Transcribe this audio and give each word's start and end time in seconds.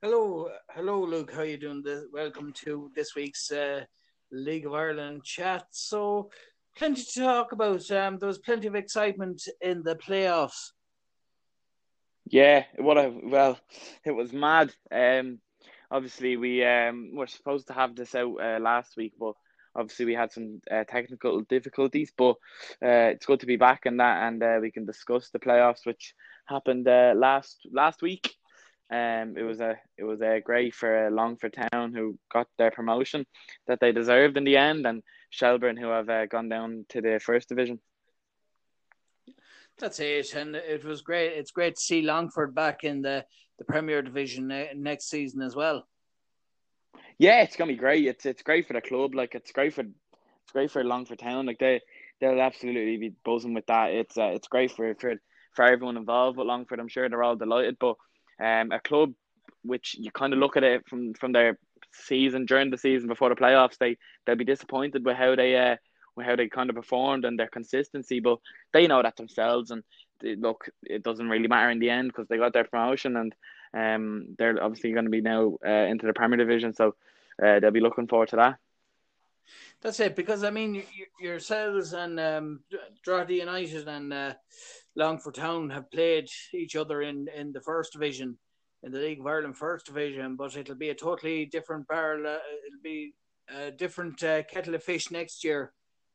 Hello, 0.00 0.48
hello, 0.70 1.04
Luke. 1.04 1.32
How 1.32 1.42
you 1.42 1.56
doing? 1.56 1.82
This, 1.82 2.04
welcome 2.12 2.52
to 2.64 2.88
this 2.94 3.16
week's 3.16 3.50
uh, 3.50 3.84
League 4.30 4.64
of 4.64 4.72
Ireland 4.72 5.24
chat. 5.24 5.64
So, 5.72 6.30
plenty 6.76 7.02
to 7.02 7.20
talk 7.20 7.50
about. 7.50 7.90
Um, 7.90 8.16
there 8.16 8.28
was 8.28 8.38
plenty 8.38 8.68
of 8.68 8.76
excitement 8.76 9.42
in 9.60 9.82
the 9.82 9.96
playoffs. 9.96 10.70
Yeah, 12.26 12.62
what 12.76 12.96
a 12.96 13.12
well, 13.24 13.58
it 14.04 14.12
was 14.12 14.32
mad. 14.32 14.72
Um, 14.92 15.40
obviously 15.90 16.36
we 16.36 16.64
um 16.64 17.16
were 17.16 17.26
supposed 17.26 17.66
to 17.66 17.72
have 17.72 17.96
this 17.96 18.14
out 18.14 18.36
uh, 18.40 18.60
last 18.60 18.96
week, 18.96 19.14
but 19.18 19.34
obviously 19.74 20.06
we 20.06 20.14
had 20.14 20.30
some 20.30 20.60
uh, 20.70 20.84
technical 20.84 21.40
difficulties. 21.40 22.12
But 22.16 22.36
uh, 22.80 23.10
it's 23.14 23.26
good 23.26 23.40
to 23.40 23.46
be 23.46 23.56
back 23.56 23.84
in 23.84 23.96
that, 23.96 24.28
and 24.28 24.40
uh, 24.44 24.58
we 24.62 24.70
can 24.70 24.86
discuss 24.86 25.30
the 25.30 25.40
playoffs, 25.40 25.84
which 25.84 26.14
happened 26.46 26.86
uh, 26.86 27.14
last 27.16 27.66
last 27.72 28.00
week. 28.00 28.36
Um, 28.90 29.34
it 29.36 29.42
was 29.42 29.60
a 29.60 29.76
it 29.98 30.04
was 30.04 30.22
a 30.22 30.40
great 30.40 30.74
for 30.74 31.10
Longford 31.10 31.54
Town 31.72 31.92
who 31.94 32.18
got 32.32 32.46
their 32.56 32.70
promotion 32.70 33.26
that 33.66 33.80
they 33.80 33.92
deserved 33.92 34.36
in 34.36 34.44
the 34.44 34.56
end, 34.56 34.86
and 34.86 35.02
Shelbourne 35.30 35.76
who 35.76 35.88
have 35.88 36.08
uh, 36.08 36.26
gone 36.26 36.48
down 36.48 36.86
to 36.90 37.02
the 37.02 37.20
first 37.22 37.50
division. 37.50 37.80
That's 39.78 40.00
it, 40.00 40.34
and 40.34 40.56
it 40.56 40.84
was 40.84 41.02
great. 41.02 41.34
It's 41.34 41.50
great 41.50 41.76
to 41.76 41.80
see 41.80 42.02
Longford 42.02 42.54
back 42.54 42.82
in 42.82 43.02
the, 43.02 43.24
the 43.58 43.64
Premier 43.64 44.02
Division 44.02 44.48
next 44.74 45.08
season 45.08 45.42
as 45.42 45.54
well. 45.54 45.86
Yeah, 47.18 47.42
it's 47.42 47.56
gonna 47.56 47.72
be 47.72 47.78
great. 47.78 48.06
It's 48.06 48.24
it's 48.26 48.42
great 48.42 48.66
for 48.66 48.72
the 48.72 48.80
club. 48.80 49.14
Like 49.14 49.34
it's 49.34 49.52
great 49.52 49.74
for 49.74 49.82
it's 49.82 50.52
great 50.52 50.70
for 50.70 50.82
Longford 50.82 51.18
Town. 51.18 51.46
Like 51.46 51.58
they 51.58 51.80
they'll 52.20 52.40
absolutely 52.40 52.96
be 52.96 53.14
buzzing 53.24 53.54
with 53.54 53.66
that. 53.66 53.90
It's 53.90 54.16
uh, 54.16 54.32
it's 54.34 54.48
great 54.48 54.72
for 54.72 54.94
for 54.94 55.14
for 55.54 55.64
everyone 55.64 55.96
involved 55.96 56.38
with 56.38 56.46
Longford. 56.46 56.80
I'm 56.80 56.88
sure 56.88 57.08
they're 57.08 57.22
all 57.22 57.36
delighted, 57.36 57.76
but 57.78 57.96
um, 58.40 58.72
a 58.72 58.80
club 58.80 59.12
which 59.62 59.96
you 59.98 60.10
kind 60.10 60.32
of 60.32 60.38
look 60.38 60.56
at 60.56 60.64
it 60.64 60.88
from 60.88 61.14
from 61.14 61.32
their 61.32 61.58
season 61.92 62.46
during 62.46 62.70
the 62.70 62.78
season 62.78 63.08
before 63.08 63.28
the 63.28 63.34
playoffs, 63.34 63.78
they 63.78 63.96
they'll 64.24 64.36
be 64.36 64.44
disappointed 64.44 65.04
with 65.04 65.16
how 65.16 65.34
they 65.34 65.56
uh 65.56 65.76
with 66.16 66.26
how 66.26 66.36
they 66.36 66.48
kind 66.48 66.70
of 66.70 66.76
performed 66.76 67.24
and 67.24 67.38
their 67.38 67.48
consistency, 67.48 68.20
but 68.20 68.38
they 68.72 68.86
know 68.86 69.02
that 69.02 69.16
themselves. 69.16 69.70
And 69.70 69.82
they, 70.20 70.34
look, 70.34 70.68
it 70.82 71.02
doesn't 71.02 71.28
really 71.28 71.48
matter 71.48 71.70
in 71.70 71.78
the 71.78 71.90
end 71.90 72.08
because 72.08 72.28
they 72.28 72.38
got 72.38 72.52
their 72.52 72.64
promotion 72.64 73.16
and 73.16 73.34
um 73.74 74.34
they're 74.38 74.62
obviously 74.62 74.92
going 74.92 75.04
to 75.04 75.10
be 75.10 75.20
now 75.20 75.58
uh, 75.66 75.70
into 75.70 76.06
the 76.06 76.12
Premier 76.14 76.36
Division, 76.36 76.74
so 76.74 76.94
uh, 77.42 77.60
they'll 77.60 77.70
be 77.70 77.80
looking 77.80 78.06
forward 78.06 78.28
to 78.30 78.36
that. 78.36 78.58
That's 79.80 80.00
it, 80.00 80.16
because 80.16 80.44
I 80.44 80.50
mean, 80.50 80.82
yourselves 81.20 81.92
and 81.92 82.18
um, 82.18 82.60
Drogheda 83.02 83.34
United 83.34 83.88
and 83.88 84.12
uh, 84.12 84.34
Longford 84.98 85.34
Town 85.34 85.70
have 85.70 85.90
played 85.92 86.28
each 86.52 86.74
other 86.74 87.02
in, 87.02 87.28
in 87.34 87.52
the 87.52 87.60
first 87.60 87.92
division, 87.92 88.36
in 88.82 88.90
the 88.90 88.98
League 88.98 89.20
of 89.20 89.26
Ireland 89.28 89.56
first 89.56 89.86
division, 89.86 90.34
but 90.34 90.56
it'll 90.56 90.74
be 90.74 90.90
a 90.90 90.94
totally 90.94 91.46
different 91.46 91.86
barrel. 91.86 92.26
Uh, 92.26 92.40
it'll 92.66 92.82
be 92.82 93.14
a 93.48 93.70
different 93.70 94.20
uh, 94.24 94.42
kettle 94.42 94.74
of 94.74 94.82
fish 94.82 95.12
next 95.12 95.44
year, 95.44 95.72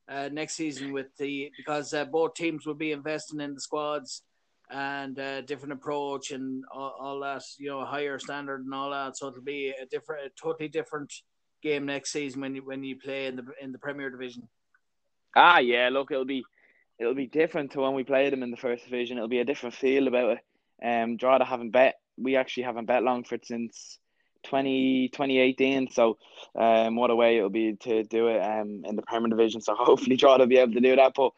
uh, 0.09 0.27
next 0.33 0.55
season 0.55 0.91
with 0.91 1.07
the 1.17 1.49
because 1.55 1.93
uh, 1.93 2.03
both 2.03 2.33
teams 2.33 2.65
will 2.65 2.73
be 2.73 2.91
investing 2.91 3.39
in 3.39 3.53
the 3.53 3.61
squads 3.61 4.23
and 4.69 5.17
a 5.17 5.37
uh, 5.37 5.41
different 5.41 5.73
approach 5.73 6.31
and 6.31 6.65
all, 6.73 6.93
all, 6.99 7.19
that, 7.21 7.43
you 7.57 7.69
know, 7.69 7.85
higher 7.85 8.19
standard 8.19 8.65
and 8.65 8.73
all 8.73 8.91
that. 8.91 9.15
So 9.15 9.29
it'll 9.29 9.41
be 9.41 9.73
a 9.81 9.85
different, 9.85 10.25
a 10.25 10.29
totally 10.41 10.67
different 10.67 11.13
game 11.61 11.85
next 11.85 12.11
season 12.11 12.41
when 12.41 12.55
you 12.55 12.65
when 12.65 12.83
you 12.83 12.97
play 12.99 13.27
in 13.27 13.37
the 13.37 13.45
in 13.61 13.71
the 13.71 13.79
Premier 13.79 14.09
Division. 14.09 14.49
Ah, 15.37 15.59
yeah. 15.59 15.87
Look, 15.89 16.11
it'll 16.11 16.25
be 16.25 16.43
it'll 17.03 17.15
be 17.15 17.27
different 17.27 17.71
to 17.71 17.81
when 17.81 17.93
we 17.93 18.03
played 18.03 18.31
them 18.31 18.43
in 18.43 18.51
the 18.51 18.57
first 18.57 18.85
division. 18.85 19.17
It'll 19.17 19.27
be 19.27 19.39
a 19.39 19.45
different 19.45 19.75
feel 19.75 20.07
about 20.07 20.37
it. 20.37 20.39
Um, 20.83 21.17
Drogheda 21.17 21.45
haven't 21.45 21.71
bet. 21.71 21.95
We 22.17 22.35
actually 22.37 22.63
haven't 22.63 22.85
bet 22.85 23.03
Longford 23.03 23.45
since 23.45 23.99
20, 24.45 25.09
2018. 25.09 25.91
So, 25.91 26.17
um, 26.57 26.95
what 26.95 27.11
a 27.11 27.15
way 27.15 27.37
it'll 27.37 27.49
be 27.49 27.75
to 27.81 28.03
do 28.03 28.27
it 28.27 28.39
um 28.39 28.83
in 28.85 28.95
the 28.95 29.01
Premier 29.01 29.29
Division. 29.29 29.61
So 29.61 29.75
hopefully 29.77 30.15
Drogheda 30.15 30.43
will 30.43 30.49
be 30.49 30.57
able 30.57 30.73
to 30.73 30.79
do 30.79 30.95
that. 30.95 31.13
But 31.13 31.33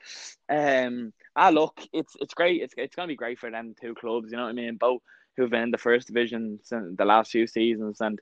um, 0.50 1.14
ah, 1.36 1.50
look, 1.50 1.82
it's 1.92 2.16
it's 2.20 2.34
great. 2.34 2.62
It's 2.62 2.74
it's 2.78 2.96
gonna 2.96 3.08
be 3.08 3.16
great 3.16 3.40
for 3.40 3.50
them 3.50 3.76
two 3.82 3.96
clubs. 3.96 4.32
You 4.32 4.38
know 4.38 4.44
what 4.44 4.50
I 4.50 4.54
mean? 4.54 4.78
Both 4.78 5.02
who've 5.36 5.50
been 5.50 5.64
in 5.64 5.72
the 5.72 5.78
first 5.78 6.08
division 6.08 6.60
since 6.64 6.96
the 6.96 7.06
last 7.06 7.32
few 7.32 7.48
seasons 7.48 8.02
and. 8.02 8.20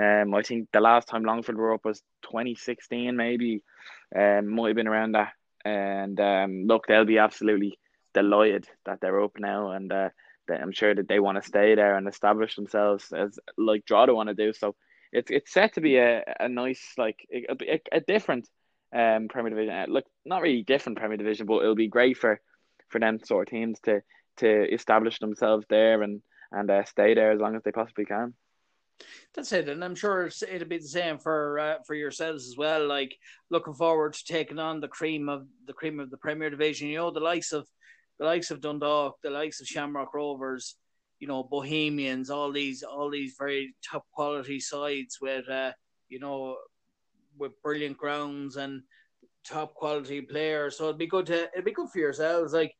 Um, 0.00 0.34
I 0.34 0.42
think 0.42 0.68
the 0.72 0.78
last 0.80 1.08
time 1.08 1.24
Longford 1.24 1.56
were 1.56 1.74
up 1.74 1.84
was 1.84 2.00
2016, 2.22 3.16
maybe. 3.16 3.64
Um, 4.16 4.46
might 4.46 4.68
have 4.68 4.76
been 4.76 4.86
around 4.86 5.12
that. 5.12 5.32
And 5.64 6.18
um, 6.20 6.64
look, 6.66 6.86
they'll 6.86 7.04
be 7.04 7.18
absolutely 7.18 7.78
delighted 8.14 8.66
that 8.86 9.00
they're 9.00 9.22
up 9.22 9.38
now, 9.38 9.70
and 9.72 9.92
uh, 9.92 10.08
I'm 10.50 10.72
sure 10.72 10.94
that 10.94 11.08
they 11.08 11.20
want 11.20 11.40
to 11.40 11.46
stay 11.48 11.74
there 11.74 11.96
and 11.96 12.08
establish 12.08 12.56
themselves 12.56 13.12
as 13.12 13.38
like 13.56 13.84
Drogheda 13.84 14.14
want 14.14 14.28
to 14.28 14.34
do. 14.34 14.52
So 14.52 14.74
it's 15.12 15.30
it's 15.30 15.52
set 15.52 15.74
to 15.74 15.80
be 15.80 15.96
a, 15.96 16.22
a 16.40 16.48
nice 16.48 16.94
like 16.96 17.26
a, 17.32 17.80
a 17.92 18.00
different 18.00 18.48
um 18.94 19.28
Premier 19.28 19.50
Division. 19.50 19.74
Uh, 19.74 19.86
look, 19.88 20.04
not 20.24 20.42
really 20.42 20.62
different 20.62 20.98
Premier 20.98 21.16
Division, 21.16 21.46
but 21.46 21.62
it'll 21.62 21.74
be 21.74 21.88
great 21.88 22.16
for 22.16 22.40
for 22.88 22.98
them 22.98 23.20
sort 23.24 23.48
of 23.48 23.50
teams 23.50 23.78
to 23.80 24.02
to 24.38 24.74
establish 24.74 25.18
themselves 25.18 25.66
there 25.68 26.02
and 26.02 26.22
and 26.52 26.70
uh, 26.70 26.84
stay 26.84 27.14
there 27.14 27.30
as 27.32 27.40
long 27.40 27.54
as 27.54 27.62
they 27.62 27.72
possibly 27.72 28.04
can. 28.04 28.34
That's 29.34 29.52
it, 29.52 29.68
and 29.68 29.84
I'm 29.84 29.94
sure 29.94 30.30
it'll 30.48 30.68
be 30.68 30.78
the 30.78 30.88
same 30.88 31.18
for 31.18 31.58
uh, 31.58 31.74
for 31.86 31.94
yourselves 31.94 32.48
as 32.48 32.56
well. 32.56 32.86
Like 32.86 33.16
looking 33.50 33.74
forward 33.74 34.14
to 34.14 34.24
taking 34.24 34.58
on 34.58 34.80
the 34.80 34.88
cream 34.88 35.28
of 35.28 35.46
the 35.66 35.72
cream 35.72 36.00
of 36.00 36.10
the 36.10 36.16
Premier 36.16 36.50
Division. 36.50 36.88
You 36.88 36.98
know, 36.98 37.10
the 37.10 37.20
likes 37.20 37.52
of 37.52 37.66
the 38.18 38.26
likes 38.26 38.50
of 38.50 38.60
Dundalk, 38.60 39.16
the 39.22 39.30
likes 39.30 39.60
of 39.60 39.66
Shamrock 39.66 40.12
Rovers, 40.14 40.76
you 41.20 41.28
know, 41.28 41.42
Bohemians, 41.42 42.30
all 42.30 42.50
these 42.52 42.82
all 42.82 43.10
these 43.10 43.34
very 43.38 43.74
top 43.88 44.04
quality 44.12 44.58
sides 44.58 45.18
with 45.20 45.48
uh, 45.48 45.72
you 46.08 46.18
know 46.18 46.56
with 47.38 47.52
brilliant 47.62 47.96
grounds 47.96 48.56
and 48.56 48.82
top 49.46 49.74
quality 49.74 50.20
players. 50.20 50.76
So 50.76 50.84
it'd 50.84 50.98
be 50.98 51.06
good 51.06 51.26
to 51.26 51.48
it'd 51.52 51.64
be 51.64 51.72
good 51.72 51.90
for 51.90 51.98
yourselves. 51.98 52.52
Like 52.52 52.74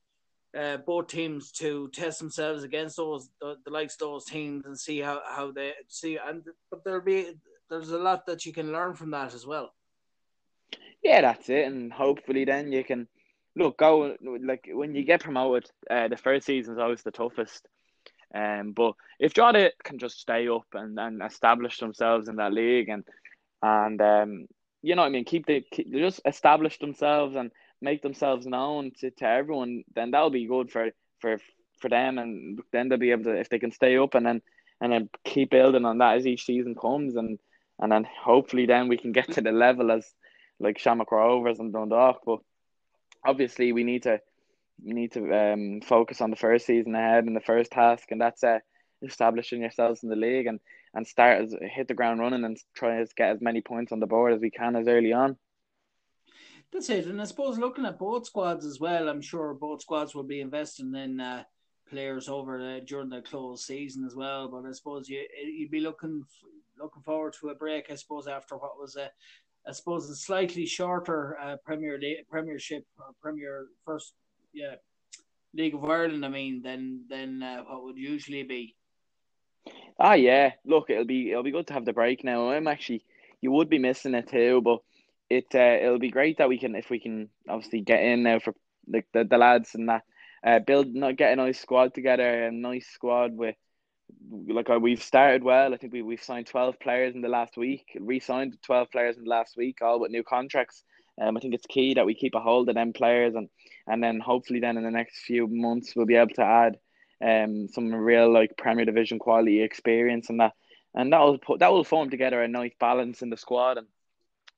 uh, 0.58 0.78
both 0.78 1.06
teams 1.06 1.52
to 1.52 1.88
test 1.92 2.18
themselves 2.18 2.64
against 2.64 2.96
those 2.96 3.30
the, 3.40 3.56
the 3.64 3.70
likes 3.70 3.96
those 3.96 4.24
teams 4.24 4.66
and 4.66 4.78
see 4.78 5.00
how, 5.00 5.20
how 5.26 5.50
they 5.52 5.72
see 5.88 6.18
and 6.24 6.42
but 6.70 6.82
there'll 6.84 7.00
be 7.00 7.34
there's 7.70 7.90
a 7.90 7.98
lot 7.98 8.26
that 8.26 8.44
you 8.44 8.52
can 8.52 8.72
learn 8.72 8.94
from 8.94 9.12
that 9.12 9.32
as 9.32 9.46
well. 9.46 9.72
Yeah, 11.02 11.22
that's 11.22 11.48
it, 11.48 11.66
and 11.66 11.92
hopefully 11.92 12.44
then 12.44 12.72
you 12.72 12.84
can 12.84 13.08
look 13.56 13.78
go 13.78 14.16
like 14.44 14.68
when 14.70 14.94
you 14.94 15.04
get 15.04 15.22
promoted. 15.22 15.70
Uh, 15.88 16.08
the 16.08 16.16
first 16.16 16.46
season 16.46 16.74
is 16.74 16.80
always 16.80 17.02
the 17.02 17.10
toughest, 17.10 17.66
um. 18.34 18.72
But 18.72 18.94
if 19.18 19.32
Drogheda 19.32 19.70
can 19.82 19.98
just 19.98 20.20
stay 20.20 20.48
up 20.48 20.66
and, 20.74 20.98
and 20.98 21.22
establish 21.22 21.78
themselves 21.78 22.28
in 22.28 22.36
that 22.36 22.52
league 22.52 22.88
and 22.88 23.04
and 23.62 24.00
um, 24.02 24.46
you 24.82 24.94
know 24.94 25.02
what 25.02 25.08
I 25.08 25.10
mean, 25.10 25.24
keep 25.24 25.46
the 25.46 25.62
keep, 25.70 25.92
just 25.92 26.20
establish 26.24 26.78
themselves 26.78 27.36
and 27.36 27.50
make 27.80 28.02
themselves 28.02 28.46
known 28.46 28.92
to, 29.00 29.10
to 29.10 29.26
everyone, 29.26 29.84
then 29.94 30.10
that'll 30.10 30.30
be 30.30 30.46
good 30.46 30.70
for, 30.70 30.90
for 31.20 31.38
for 31.78 31.88
them, 31.88 32.18
and 32.18 32.60
then 32.72 32.88
they'll 32.88 32.98
be 32.98 33.10
able 33.10 33.24
to 33.24 33.38
if 33.38 33.48
they 33.48 33.58
can 33.58 33.72
stay 33.72 33.96
up 33.96 34.14
and 34.14 34.26
then 34.26 34.42
and 34.80 34.92
then 34.92 35.10
keep 35.24 35.50
building 35.50 35.84
on 35.84 35.98
that 35.98 36.16
as 36.16 36.26
each 36.26 36.44
season 36.44 36.74
comes, 36.74 37.16
and 37.16 37.38
and 37.78 37.92
then 37.92 38.06
hopefully 38.22 38.66
then 38.66 38.88
we 38.88 38.96
can 38.96 39.12
get 39.12 39.30
to 39.32 39.40
the 39.40 39.52
level 39.52 39.90
as 39.90 40.12
like 40.58 40.78
Shamrock 40.78 41.12
Rovers 41.12 41.58
and 41.58 41.72
Dundalk. 41.72 42.20
But 42.24 42.40
obviously 43.24 43.72
we 43.72 43.84
need 43.84 44.04
to 44.04 44.20
need 44.82 45.12
to 45.12 45.32
um 45.34 45.80
focus 45.82 46.20
on 46.20 46.30
the 46.30 46.36
first 46.36 46.66
season 46.66 46.94
ahead 46.94 47.24
and 47.24 47.36
the 47.36 47.40
first 47.40 47.70
task, 47.70 48.10
and 48.10 48.20
that's 48.20 48.44
uh, 48.44 48.58
establishing 49.02 49.62
yourselves 49.62 50.02
in 50.02 50.10
the 50.10 50.16
league 50.16 50.46
and 50.46 50.60
and 50.94 51.06
start 51.06 51.42
as 51.42 51.54
hit 51.60 51.88
the 51.88 51.94
ground 51.94 52.20
running 52.20 52.44
and 52.44 52.58
try 52.74 52.98
to 52.98 53.06
get 53.16 53.30
as 53.30 53.40
many 53.40 53.60
points 53.60 53.92
on 53.92 54.00
the 54.00 54.06
board 54.06 54.32
as 54.32 54.40
we 54.40 54.50
can 54.50 54.76
as 54.76 54.88
early 54.88 55.12
on. 55.12 55.36
That's 56.72 56.90
it. 56.90 57.06
And 57.06 57.20
I 57.20 57.24
suppose 57.24 57.58
looking 57.58 57.84
at 57.84 57.98
both 57.98 58.26
squads 58.26 58.64
as 58.64 58.78
well, 58.78 59.08
I'm 59.08 59.20
sure 59.20 59.54
both 59.54 59.82
squads 59.82 60.14
will 60.14 60.24
be 60.24 60.40
investing 60.40 60.94
in 60.94 61.20
uh, 61.20 61.42
players 61.88 62.28
over 62.28 62.58
the, 62.58 62.80
during 62.86 63.08
the 63.08 63.22
close 63.22 63.66
season 63.66 64.04
as 64.04 64.14
well. 64.14 64.48
But 64.48 64.68
I 64.68 64.72
suppose 64.72 65.08
you 65.08 65.26
you'd 65.44 65.70
be 65.70 65.80
looking 65.80 66.24
looking 66.78 67.02
forward 67.02 67.34
to 67.40 67.48
a 67.48 67.54
break. 67.54 67.90
I 67.90 67.96
suppose 67.96 68.28
after 68.28 68.56
what 68.56 68.78
was 68.78 68.96
a 68.96 69.10
I 69.68 69.72
suppose 69.72 70.08
a 70.08 70.16
slightly 70.16 70.64
shorter 70.64 71.36
uh, 71.38 71.56
Premier 71.64 71.98
League, 71.98 72.28
Premiership 72.30 72.84
Premier 73.20 73.66
first 73.84 74.14
yeah 74.52 74.76
League 75.52 75.74
of 75.74 75.84
Ireland. 75.84 76.24
I 76.24 76.28
mean, 76.28 76.62
than 76.62 77.04
than 77.08 77.42
uh, 77.42 77.64
what 77.64 77.82
would 77.82 77.96
usually 77.98 78.44
be. 78.44 78.76
Ah, 79.98 80.14
yeah. 80.14 80.52
Look, 80.64 80.90
it'll 80.90 81.04
be 81.04 81.30
it'll 81.30 81.42
be 81.42 81.50
good 81.50 81.66
to 81.68 81.74
have 81.74 81.84
the 81.84 81.92
break 81.92 82.24
now. 82.24 82.50
I'm 82.50 82.68
actually 82.68 83.04
you 83.40 83.50
would 83.52 83.68
be 83.68 83.78
missing 83.78 84.14
it 84.14 84.28
too, 84.28 84.60
but 84.62 84.80
it 85.28 85.46
uh, 85.54 85.84
it'll 85.84 85.98
be 85.98 86.10
great 86.10 86.38
that 86.38 86.48
we 86.48 86.58
can 86.58 86.74
if 86.74 86.90
we 86.90 86.98
can 86.98 87.28
obviously 87.48 87.80
get 87.80 88.02
in 88.02 88.22
now 88.24 88.38
for 88.40 88.54
like 88.88 89.06
the, 89.12 89.24
the 89.24 89.38
lads 89.38 89.74
and 89.74 89.88
that 89.88 90.02
uh, 90.44 90.58
build 90.58 90.94
not 90.94 91.16
get 91.16 91.32
a 91.32 91.36
nice 91.36 91.60
squad 91.60 91.94
together 91.94 92.46
a 92.46 92.50
nice 92.50 92.88
squad 92.88 93.36
with 93.36 93.54
like 94.48 94.68
uh, 94.68 94.78
we've 94.78 95.02
started 95.02 95.44
well 95.44 95.72
I 95.72 95.76
think 95.76 95.92
we 95.92 96.02
we've 96.02 96.22
signed 96.22 96.46
twelve 96.46 96.80
players 96.80 97.14
in 97.14 97.20
the 97.20 97.28
last 97.28 97.56
week 97.56 97.96
re-signed 97.98 98.58
twelve 98.62 98.90
players 98.90 99.16
in 99.16 99.24
the 99.24 99.30
last 99.30 99.56
week 99.56 99.78
all 99.82 100.00
with 100.00 100.10
new 100.10 100.24
contracts 100.24 100.82
um 101.20 101.36
I 101.36 101.40
think 101.40 101.54
it's 101.54 101.66
key 101.66 101.94
that 101.94 102.06
we 102.06 102.14
keep 102.14 102.34
a 102.34 102.40
hold 102.40 102.68
of 102.68 102.74
them 102.74 102.92
players 102.92 103.34
and 103.34 103.48
and 103.86 104.02
then 104.02 104.18
hopefully 104.18 104.60
then 104.60 104.76
in 104.76 104.82
the 104.82 104.90
next 104.90 105.20
few 105.20 105.46
months 105.46 105.94
we'll 105.94 106.06
be 106.06 106.16
able 106.16 106.34
to 106.34 106.44
add 106.44 106.78
um 107.22 107.68
some 107.68 107.94
real 107.94 108.32
like 108.32 108.56
Premier 108.56 108.84
Division 108.84 109.18
quality 109.18 109.62
experience 109.62 110.30
and 110.30 110.40
that 110.40 110.54
and 110.94 111.12
that 111.12 111.20
will 111.20 111.38
put 111.38 111.60
that 111.60 111.72
will 111.72 111.84
form 111.84 112.10
together 112.10 112.42
a 112.42 112.48
nice 112.48 112.72
balance 112.78 113.22
in 113.22 113.30
the 113.30 113.36
squad, 113.36 113.78
and 113.78 113.86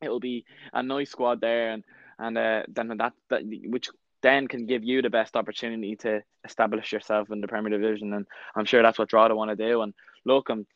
it 0.00 0.08
will 0.08 0.20
be 0.20 0.44
a 0.72 0.82
nice 0.82 1.10
squad 1.10 1.40
there, 1.40 1.70
and 1.70 1.84
and 2.18 2.38
uh, 2.38 2.62
then 2.68 2.88
that, 2.98 3.12
that 3.28 3.42
which 3.66 3.90
then 4.22 4.46
can 4.46 4.66
give 4.66 4.84
you 4.84 5.02
the 5.02 5.10
best 5.10 5.36
opportunity 5.36 5.96
to 5.96 6.22
establish 6.44 6.92
yourself 6.92 7.30
in 7.30 7.40
the 7.40 7.48
Premier 7.48 7.76
Division, 7.76 8.12
and 8.12 8.26
I'm 8.54 8.64
sure 8.64 8.82
that's 8.82 8.98
what 8.98 9.08
Drogheda 9.08 9.36
want 9.36 9.50
to 9.50 9.56
do. 9.56 9.82
And 9.82 9.92
look, 10.24 10.48
I'm 10.48 10.66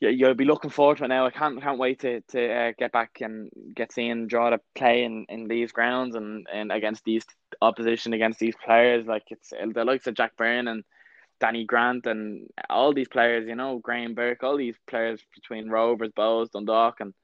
you'll 0.00 0.34
be 0.34 0.46
looking 0.46 0.70
forward 0.70 0.96
to 0.98 1.04
it 1.04 1.08
now. 1.08 1.26
I 1.26 1.30
can't 1.30 1.60
can't 1.60 1.78
wait 1.78 2.00
to 2.00 2.22
to 2.22 2.52
uh, 2.52 2.72
get 2.78 2.92
back 2.92 3.18
and 3.20 3.50
get 3.74 3.92
seeing 3.92 4.28
Drogheda 4.28 4.60
play 4.74 5.04
in, 5.04 5.26
in 5.28 5.46
these 5.46 5.72
grounds 5.72 6.14
and, 6.14 6.46
and 6.50 6.72
against 6.72 7.04
these 7.04 7.26
opposition 7.60 8.14
against 8.14 8.38
these 8.38 8.54
players. 8.64 9.06
Like 9.06 9.24
it's 9.28 9.50
the 9.50 9.84
likes 9.84 10.06
of 10.06 10.14
Jack 10.14 10.36
Byrne 10.36 10.68
and 10.68 10.84
Danny 11.40 11.64
Grant 11.64 12.06
and 12.06 12.48
all 12.68 12.92
these 12.92 13.08
players. 13.08 13.46
You 13.48 13.56
know 13.56 13.78
Graham 13.78 14.14
Burke, 14.14 14.42
all 14.42 14.56
these 14.56 14.76
players 14.86 15.22
between 15.34 15.68
Rovers, 15.68 16.12
Bohs, 16.16 16.50
Dundalk, 16.50 17.00
and 17.00 17.14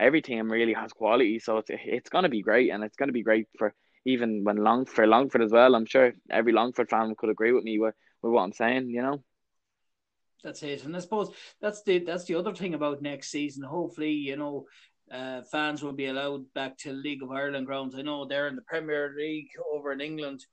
every 0.00 0.22
team 0.22 0.50
really 0.50 0.74
has 0.74 0.92
quality. 0.92 1.38
So 1.38 1.58
it's 1.58 1.70
it's 1.70 2.10
gonna 2.10 2.28
be 2.28 2.42
great, 2.42 2.70
and 2.70 2.84
it's 2.84 2.96
gonna 2.96 3.12
be 3.12 3.22
great 3.22 3.48
for 3.58 3.74
even 4.04 4.44
when 4.44 4.56
Long 4.56 4.86
for 4.86 5.06
Longford 5.06 5.42
as 5.42 5.52
well. 5.52 5.74
I'm 5.74 5.86
sure 5.86 6.12
every 6.30 6.52
Longford 6.52 6.88
fan 6.88 7.14
could 7.16 7.30
agree 7.30 7.52
with 7.52 7.64
me 7.64 7.78
with, 7.78 7.94
with 8.22 8.32
what 8.32 8.42
I'm 8.42 8.52
saying. 8.52 8.90
You 8.90 9.02
know. 9.02 9.24
That's 10.44 10.62
it, 10.62 10.84
and 10.84 10.94
I 10.94 11.00
suppose 11.00 11.34
that's 11.60 11.82
the 11.82 11.98
that's 11.98 12.24
the 12.24 12.36
other 12.36 12.54
thing 12.54 12.74
about 12.74 13.02
next 13.02 13.30
season. 13.30 13.64
Hopefully, 13.64 14.12
you 14.12 14.36
know, 14.36 14.66
uh, 15.10 15.42
fans 15.42 15.82
will 15.82 15.92
be 15.92 16.06
allowed 16.06 16.52
back 16.54 16.76
to 16.78 16.92
League 16.92 17.22
of 17.22 17.30
Ireland 17.30 17.66
grounds. 17.66 17.94
I 17.94 18.02
know 18.02 18.24
they're 18.26 18.48
in 18.48 18.56
the 18.56 18.62
Premier 18.62 19.14
League 19.16 19.48
over 19.72 19.92
in 19.92 20.00
England. 20.00 20.44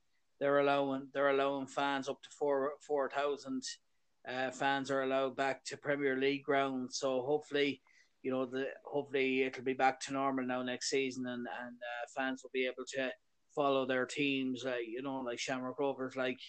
They're 0.44 0.58
allowing 0.58 1.08
they're 1.14 1.30
allowing 1.30 1.66
fans 1.66 2.06
up 2.06 2.20
to 2.22 2.28
four 2.38 2.72
four 2.86 3.08
thousand 3.08 3.62
uh, 4.28 4.50
fans 4.50 4.90
are 4.90 5.02
allowed 5.02 5.36
back 5.36 5.64
to 5.64 5.78
Premier 5.78 6.18
League 6.18 6.44
grounds. 6.44 6.98
So 6.98 7.22
hopefully, 7.22 7.80
you 8.22 8.30
know, 8.30 8.44
the 8.44 8.66
hopefully 8.84 9.44
it'll 9.44 9.64
be 9.64 9.72
back 9.72 10.00
to 10.00 10.12
normal 10.12 10.44
now 10.44 10.60
next 10.60 10.90
season, 10.90 11.24
and 11.24 11.46
and 11.64 11.76
uh, 11.76 12.06
fans 12.14 12.42
will 12.42 12.50
be 12.52 12.66
able 12.66 12.84
to 12.92 13.10
follow 13.54 13.86
their 13.86 14.04
teams. 14.04 14.66
Uh, 14.66 14.76
you 14.86 15.00
know, 15.00 15.20
like 15.20 15.38
Shamrock 15.38 15.80
Rovers, 15.80 16.14
like 16.14 16.40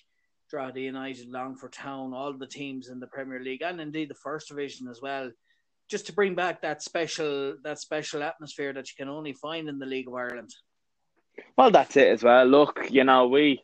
Drogheda 0.50 0.82
United, 0.82 1.30
Longford 1.30 1.72
Town, 1.72 2.14
all 2.14 2.34
the 2.34 2.46
teams 2.48 2.90
in 2.90 3.00
the 3.00 3.08
Premier 3.08 3.40
League 3.40 3.62
and 3.62 3.80
indeed 3.80 4.10
the 4.10 4.16
First 4.16 4.50
Division 4.50 4.90
as 4.90 5.02
well, 5.02 5.32
just 5.90 6.06
to 6.08 6.12
bring 6.12 6.36
back 6.36 6.62
that 6.64 6.84
special 6.84 7.56
that 7.64 7.80
special 7.80 8.24
atmosphere 8.24 8.74
that 8.74 8.90
you 8.90 8.96
can 8.98 9.08
only 9.08 9.32
find 9.32 9.70
in 9.70 9.80
the 9.80 9.86
League 9.86 10.10
of 10.10 10.16
Ireland. 10.16 10.54
Well, 11.58 11.72
that's 11.72 11.96
it 11.96 12.10
as 12.10 12.24
well. 12.24 12.46
Look, 12.46 12.88
you 12.90 13.06
know 13.06 13.28
we 13.28 13.62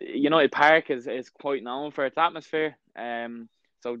United 0.00 0.52
Park 0.52 0.90
is, 0.90 1.06
is 1.06 1.30
quite 1.30 1.62
known 1.62 1.90
for 1.90 2.04
its 2.06 2.18
atmosphere. 2.18 2.76
Um, 2.96 3.48
so 3.82 3.98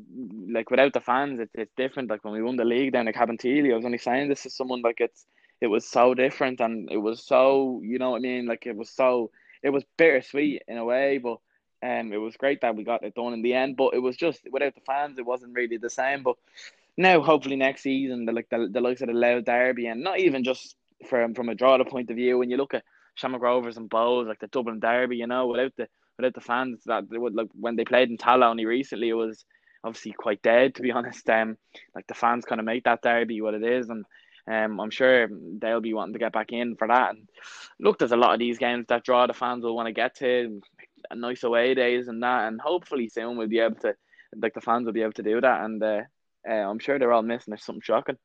like 0.48 0.70
without 0.70 0.92
the 0.92 1.00
fans, 1.00 1.38
it's 1.38 1.54
it's 1.54 1.72
different. 1.76 2.10
Like 2.10 2.24
when 2.24 2.34
we 2.34 2.42
won 2.42 2.56
the 2.56 2.64
league 2.64 2.92
down 2.92 3.08
at 3.08 3.14
Cabinteely, 3.14 3.72
I 3.72 3.76
was 3.76 3.84
only 3.84 3.98
saying 3.98 4.28
this 4.28 4.42
to 4.42 4.50
someone 4.50 4.82
like 4.82 5.00
it's 5.00 5.26
it 5.60 5.68
was 5.68 5.86
so 5.86 6.12
different 6.12 6.60
and 6.60 6.90
it 6.90 6.96
was 6.96 7.22
so 7.22 7.80
you 7.84 7.98
know 7.98 8.10
what 8.10 8.18
I 8.18 8.20
mean. 8.20 8.46
Like 8.46 8.66
it 8.66 8.76
was 8.76 8.90
so 8.90 9.30
it 9.62 9.70
was 9.70 9.84
bittersweet 9.96 10.62
in 10.66 10.78
a 10.78 10.84
way, 10.84 11.18
but 11.18 11.38
um, 11.82 12.12
it 12.12 12.16
was 12.16 12.36
great 12.36 12.62
that 12.62 12.74
we 12.74 12.84
got 12.84 13.04
it 13.04 13.14
done 13.14 13.32
in 13.32 13.42
the 13.42 13.54
end, 13.54 13.76
but 13.76 13.94
it 13.94 13.98
was 13.98 14.16
just 14.16 14.40
without 14.50 14.74
the 14.74 14.80
fans, 14.80 15.18
it 15.18 15.26
wasn't 15.26 15.54
really 15.54 15.76
the 15.76 15.90
same. 15.90 16.22
But 16.22 16.36
now, 16.96 17.20
hopefully, 17.20 17.56
next 17.56 17.82
season, 17.82 18.24
the 18.24 18.32
like 18.32 18.48
the, 18.48 18.68
the 18.70 18.80
likes 18.80 19.02
of 19.02 19.08
the 19.08 19.14
Louth 19.14 19.44
Derby, 19.44 19.86
and 19.86 20.02
not 20.02 20.18
even 20.18 20.42
just 20.42 20.76
from 21.08 21.34
from 21.34 21.48
a 21.48 21.54
Drogheda 21.54 21.84
point 21.84 22.10
of 22.10 22.16
view, 22.16 22.38
when 22.38 22.50
you 22.50 22.56
look 22.56 22.74
at 22.74 22.84
Shamrock 23.16 23.42
Rovers 23.42 23.76
and 23.76 23.90
Bohs, 23.90 24.28
like 24.28 24.38
the 24.38 24.46
Dublin 24.46 24.78
Derby, 24.78 25.16
you 25.16 25.26
know, 25.26 25.48
without 25.48 25.72
the 25.76 25.88
without 26.16 26.34
the 26.34 26.40
fans, 26.40 26.82
that 26.86 27.10
they 27.10 27.18
would 27.18 27.34
like 27.34 27.48
when 27.52 27.76
they 27.76 27.84
played 27.84 28.08
in 28.08 28.16
Tallaght 28.16 28.50
only 28.50 28.66
recently, 28.66 29.08
it 29.08 29.14
was 29.14 29.44
obviously 29.82 30.12
quite 30.12 30.42
dead 30.42 30.74
to 30.74 30.82
be 30.82 30.90
honest. 30.92 31.28
Um, 31.28 31.56
like 31.94 32.06
the 32.06 32.14
fans 32.14 32.44
kind 32.44 32.60
of 32.60 32.64
make 32.64 32.84
that 32.84 33.02
derby 33.02 33.40
what 33.40 33.54
it 33.54 33.64
is, 33.64 33.88
and 33.90 34.04
um, 34.48 34.80
I'm 34.80 34.90
sure 34.90 35.28
they'll 35.58 35.80
be 35.80 35.94
wanting 35.94 36.12
to 36.12 36.18
get 36.18 36.32
back 36.32 36.52
in 36.52 36.76
for 36.76 36.86
that. 36.88 37.10
And 37.10 37.28
look, 37.80 37.98
there's 37.98 38.12
a 38.12 38.16
lot 38.16 38.34
of 38.34 38.38
these 38.38 38.58
games 38.58 38.86
that 38.88 39.04
draw 39.04 39.26
the 39.26 39.34
fans 39.34 39.64
will 39.64 39.74
want 39.74 39.86
to 39.86 39.92
get 39.92 40.16
to 40.16 40.60
and 41.10 41.20
nice 41.20 41.42
away 41.42 41.74
days 41.74 42.08
and 42.08 42.22
that, 42.22 42.48
and 42.48 42.60
hopefully 42.60 43.08
soon 43.08 43.36
we'll 43.36 43.48
be 43.48 43.60
able 43.60 43.76
to, 43.76 43.94
like 44.36 44.54
the 44.54 44.60
fans 44.60 44.86
will 44.86 44.92
be 44.92 45.02
able 45.02 45.12
to 45.12 45.22
do 45.22 45.40
that, 45.40 45.64
and 45.64 45.82
uh, 45.82 46.02
uh, 46.48 46.52
I'm 46.52 46.78
sure 46.78 46.98
they're 46.98 47.12
all 47.12 47.22
missing. 47.22 47.52
There's 47.52 47.64
something 47.64 47.82
shocking. 47.82 48.18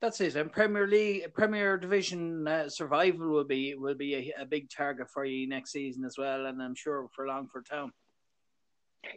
That's 0.00 0.20
it. 0.20 0.36
And 0.36 0.52
Premier 0.52 0.86
League, 0.86 1.34
Premier 1.34 1.76
Division 1.76 2.46
uh, 2.46 2.68
survival 2.68 3.28
will 3.28 3.44
be 3.44 3.74
will 3.74 3.96
be 3.96 4.14
a, 4.14 4.42
a, 4.42 4.46
big 4.46 4.70
target 4.70 5.10
for 5.10 5.24
you 5.24 5.48
next 5.48 5.72
season 5.72 6.04
as 6.04 6.16
well, 6.16 6.46
and 6.46 6.62
I'm 6.62 6.76
sure 6.76 7.08
for 7.14 7.26
Longford 7.26 7.66
Town. 7.68 7.92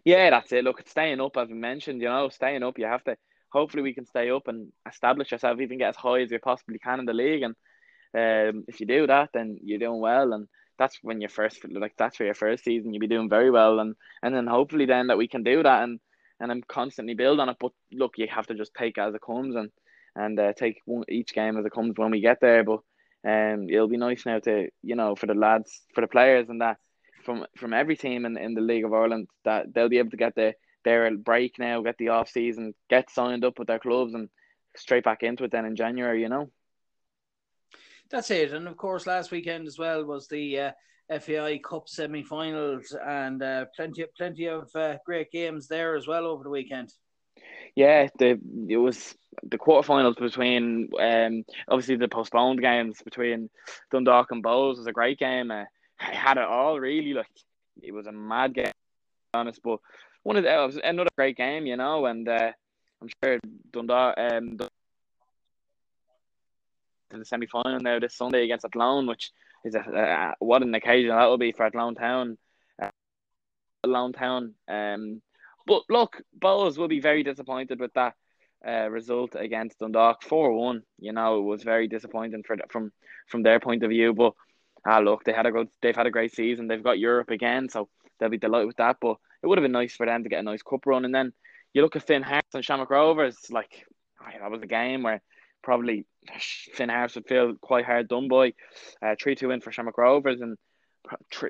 Yeah, 0.05 0.31
that's 0.31 0.51
it. 0.51 0.63
Look, 0.63 0.79
it's 0.79 0.91
staying 0.91 1.21
up, 1.21 1.37
as 1.37 1.49
we 1.49 1.53
mentioned. 1.53 2.01
You 2.01 2.07
know, 2.07 2.29
staying 2.29 2.63
up. 2.63 2.79
You 2.79 2.85
have 2.85 3.03
to. 3.03 3.15
Hopefully, 3.51 3.83
we 3.83 3.93
can 3.93 4.07
stay 4.07 4.31
up 4.31 4.47
and 4.47 4.71
establish 4.89 5.31
ourselves, 5.31 5.61
even 5.61 5.77
get 5.77 5.89
as 5.89 5.95
high 5.97 6.21
as 6.21 6.31
we 6.31 6.39
possibly 6.39 6.79
can 6.79 6.99
in 6.99 7.05
the 7.05 7.13
league. 7.13 7.43
And 7.43 7.55
um, 8.55 8.63
if 8.67 8.79
you 8.79 8.87
do 8.87 9.05
that, 9.05 9.29
then 9.33 9.59
you're 9.61 9.77
doing 9.77 9.99
well. 9.99 10.33
And 10.33 10.47
that's 10.81 10.97
when 11.03 11.21
you 11.21 11.27
first 11.27 11.59
like 11.69 11.93
that's 11.95 12.17
for 12.17 12.23
your 12.23 12.33
first 12.33 12.63
season 12.63 12.91
you'll 12.91 13.01
be 13.01 13.07
doing 13.07 13.29
very 13.29 13.51
well 13.51 13.79
and 13.79 13.95
and 14.23 14.33
then 14.33 14.47
hopefully 14.47 14.87
then 14.87 15.07
that 15.07 15.17
we 15.17 15.27
can 15.27 15.43
do 15.43 15.61
that 15.61 15.83
and 15.83 15.99
and 16.39 16.51
I'm 16.51 16.63
constantly 16.67 17.13
build 17.13 17.39
on 17.39 17.49
it 17.49 17.57
but 17.59 17.71
look 17.91 18.17
you 18.17 18.27
have 18.31 18.47
to 18.47 18.55
just 18.55 18.73
take 18.73 18.97
as 18.97 19.13
it 19.13 19.21
comes 19.21 19.55
and 19.55 19.69
and 20.15 20.39
uh, 20.39 20.53
take 20.53 20.81
one, 20.85 21.03
each 21.09 21.33
game 21.33 21.57
as 21.57 21.65
it 21.65 21.71
comes 21.71 21.93
when 21.97 22.11
we 22.11 22.21
get 22.21 22.39
there 22.41 22.63
but 22.63 22.79
um 23.27 23.67
it'll 23.69 23.87
be 23.87 23.97
nice 23.97 24.25
now 24.25 24.39
to 24.39 24.67
you 24.81 24.95
know 24.95 25.15
for 25.15 25.27
the 25.27 25.33
lads 25.33 25.81
for 25.93 26.01
the 26.01 26.07
players 26.07 26.49
and 26.49 26.61
that 26.61 26.77
from 27.23 27.45
from 27.55 27.73
every 27.73 27.95
team 27.95 28.25
in, 28.25 28.37
in 28.37 28.53
the 28.53 28.61
League 28.61 28.85
of 28.85 28.93
Ireland 28.93 29.27
that 29.45 29.73
they'll 29.73 29.89
be 29.89 29.99
able 29.99 30.11
to 30.11 30.17
get 30.17 30.35
the 30.35 30.53
their 30.83 31.15
break 31.15 31.59
now 31.59 31.81
get 31.81 31.97
the 31.97 32.09
off 32.09 32.29
season 32.29 32.73
get 32.89 33.11
signed 33.11 33.45
up 33.45 33.59
with 33.59 33.67
their 33.67 33.79
clubs 33.79 34.13
and 34.15 34.29
straight 34.75 35.03
back 35.03 35.21
into 35.21 35.43
it 35.43 35.51
then 35.51 35.65
in 35.65 35.75
January 35.75 36.21
you 36.21 36.29
know 36.29 36.49
that's 38.11 38.29
it. 38.29 38.51
And 38.51 38.67
of 38.67 38.77
course, 38.77 39.07
last 39.07 39.31
weekend 39.31 39.67
as 39.67 39.79
well 39.79 40.03
was 40.03 40.27
the 40.27 40.59
uh, 40.59 40.71
FAI 41.19 41.59
Cup 41.59 41.87
semi-finals, 41.87 42.95
and 43.05 43.41
uh, 43.41 43.65
plenty, 43.75 44.03
of, 44.03 44.13
plenty 44.15 44.47
of 44.47 44.69
uh, 44.75 44.97
great 45.05 45.31
games 45.31 45.67
there 45.67 45.95
as 45.95 46.07
well 46.07 46.25
over 46.25 46.43
the 46.43 46.49
weekend. 46.49 46.93
Yeah, 47.75 48.07
the 48.17 48.39
it 48.67 48.77
was 48.77 49.15
the 49.43 49.57
quarterfinals 49.57 50.17
between 50.17 50.89
um 50.99 51.45
obviously 51.67 51.95
the 51.95 52.07
postponed 52.07 52.61
games 52.61 53.01
between 53.03 53.49
Dundalk 53.91 54.31
and 54.31 54.43
Bohs 54.43 54.77
was 54.77 54.87
a 54.87 54.91
great 54.91 55.19
game. 55.19 55.51
Uh, 55.51 55.65
I 55.99 56.15
had 56.15 56.37
it 56.37 56.43
all 56.43 56.79
really 56.79 57.13
like 57.13 57.27
it 57.81 57.93
was 57.93 58.07
a 58.07 58.11
mad 58.11 58.53
game, 58.53 58.71
honest. 59.33 59.61
But 59.63 59.79
one 60.23 60.35
of 60.35 60.43
the, 60.43 60.53
it 60.53 60.65
was 60.65 60.79
another 60.83 61.09
great 61.15 61.37
game, 61.37 61.65
you 61.65 61.77
know, 61.77 62.05
and 62.05 62.27
uh, 62.27 62.51
I'm 63.01 63.09
sure 63.23 63.39
Dundalk 63.71 64.15
um 64.17 64.57
in 67.13 67.19
the 67.19 67.25
semi 67.25 67.45
final 67.47 67.79
now 67.79 67.99
this 67.99 68.15
Sunday 68.15 68.43
against 68.43 68.65
Athlone, 68.65 69.07
which 69.07 69.31
is 69.63 69.75
a, 69.75 69.79
a, 69.79 70.35
what 70.43 70.61
an 70.61 70.73
occasion 70.75 71.09
that 71.09 71.25
will 71.25 71.37
be 71.37 71.51
for 71.51 71.65
Athlone 71.65 71.95
Town. 71.95 72.37
Uh, 72.81 72.89
Athlone 73.83 74.13
Town. 74.13 74.53
Um, 74.67 75.21
but 75.67 75.83
look, 75.89 76.21
Bohs 76.37 76.77
will 76.77 76.87
be 76.87 76.99
very 76.99 77.23
disappointed 77.23 77.79
with 77.79 77.93
that 77.93 78.13
uh, 78.67 78.89
result 78.89 79.35
against 79.35 79.79
Dundalk, 79.79 80.23
four 80.23 80.53
one. 80.53 80.83
You 80.99 81.13
know, 81.13 81.39
it 81.39 81.43
was 81.43 81.63
very 81.63 81.87
disappointing 81.87 82.43
for 82.43 82.57
from 82.69 82.91
from 83.27 83.43
their 83.43 83.59
point 83.59 83.83
of 83.83 83.89
view. 83.89 84.13
But 84.13 84.33
ah, 84.85 84.99
look, 84.99 85.23
they 85.23 85.33
had 85.33 85.45
a 85.45 85.51
good, 85.51 85.67
they've 85.81 85.95
had 85.95 86.07
a 86.07 86.11
great 86.11 86.33
season. 86.33 86.67
They've 86.67 86.83
got 86.83 86.99
Europe 86.99 87.29
again, 87.29 87.69
so 87.69 87.89
they'll 88.19 88.29
be 88.29 88.37
delighted 88.37 88.67
with 88.67 88.77
that. 88.77 88.97
But 89.01 89.17
it 89.41 89.47
would 89.47 89.57
have 89.57 89.63
been 89.63 89.71
nice 89.71 89.95
for 89.95 90.05
them 90.05 90.23
to 90.23 90.29
get 90.29 90.39
a 90.39 90.43
nice 90.43 90.61
cup 90.61 90.85
run. 90.85 91.05
And 91.05 91.13
then 91.13 91.33
you 91.73 91.81
look 91.81 91.95
at 91.95 92.05
Finn 92.05 92.23
Harps 92.23 92.53
and 92.53 92.63
Shamrock 92.63 92.89
Rovers, 92.89 93.37
like 93.49 93.85
that 94.39 94.51
was 94.51 94.61
a 94.61 94.67
game 94.67 95.03
where 95.03 95.21
probably 95.63 96.05
Finn 96.73 96.89
Harps 96.89 97.15
would 97.15 97.27
feel 97.27 97.55
quite 97.61 97.85
hard 97.85 98.07
done 98.07 98.27
by. 98.27 98.53
Uh, 99.01 99.15
three 99.19 99.35
two 99.35 99.51
in 99.51 99.61
for 99.61 99.71
Shamrock 99.71 99.97
Rovers 99.97 100.41
and 100.41 100.57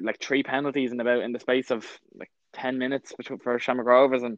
like 0.01 0.19
three 0.19 0.43
penalties 0.43 0.91
in 0.91 0.99
about 0.99 1.23
in 1.23 1.33
the 1.33 1.39
space 1.39 1.71
of 1.71 1.85
like 2.15 2.31
ten 2.53 2.77
minutes 2.77 3.13
for 3.43 3.59
Shamrock 3.59 3.87
Rovers 3.87 4.23
and 4.23 4.37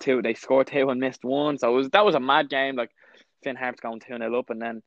two 0.00 0.22
they 0.22 0.34
scored 0.34 0.66
two 0.66 0.88
and 0.90 1.00
missed 1.00 1.24
one. 1.24 1.58
So 1.58 1.72
it 1.72 1.76
was 1.76 1.90
that 1.90 2.04
was 2.04 2.14
a 2.14 2.20
mad 2.20 2.48
game. 2.48 2.76
Like 2.76 2.90
Finn 3.42 3.56
Harps 3.56 3.80
going 3.80 4.00
two 4.00 4.16
0 4.16 4.38
up 4.38 4.50
and 4.50 4.60
then 4.60 4.82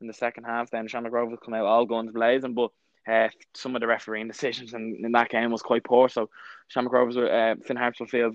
in 0.00 0.06
the 0.06 0.14
second 0.14 0.44
half 0.44 0.70
then 0.70 0.88
Shamrock 0.88 1.12
Rovers 1.12 1.38
come 1.44 1.54
out 1.54 1.66
all 1.66 1.86
guns 1.86 2.12
blazing, 2.12 2.54
but. 2.54 2.70
Uh, 3.08 3.30
some 3.54 3.74
of 3.74 3.80
the 3.80 3.86
refereeing 3.86 4.28
decisions 4.28 4.74
in, 4.74 5.00
in 5.02 5.12
that 5.12 5.30
game 5.30 5.50
was 5.50 5.62
quite 5.62 5.82
poor, 5.82 6.10
so 6.10 6.28
Shamrock 6.66 6.92
Rovers, 6.92 7.16
uh, 7.16 7.54
Finn 7.64 7.78
Harps 7.78 8.00
will 8.00 8.06
feel 8.06 8.32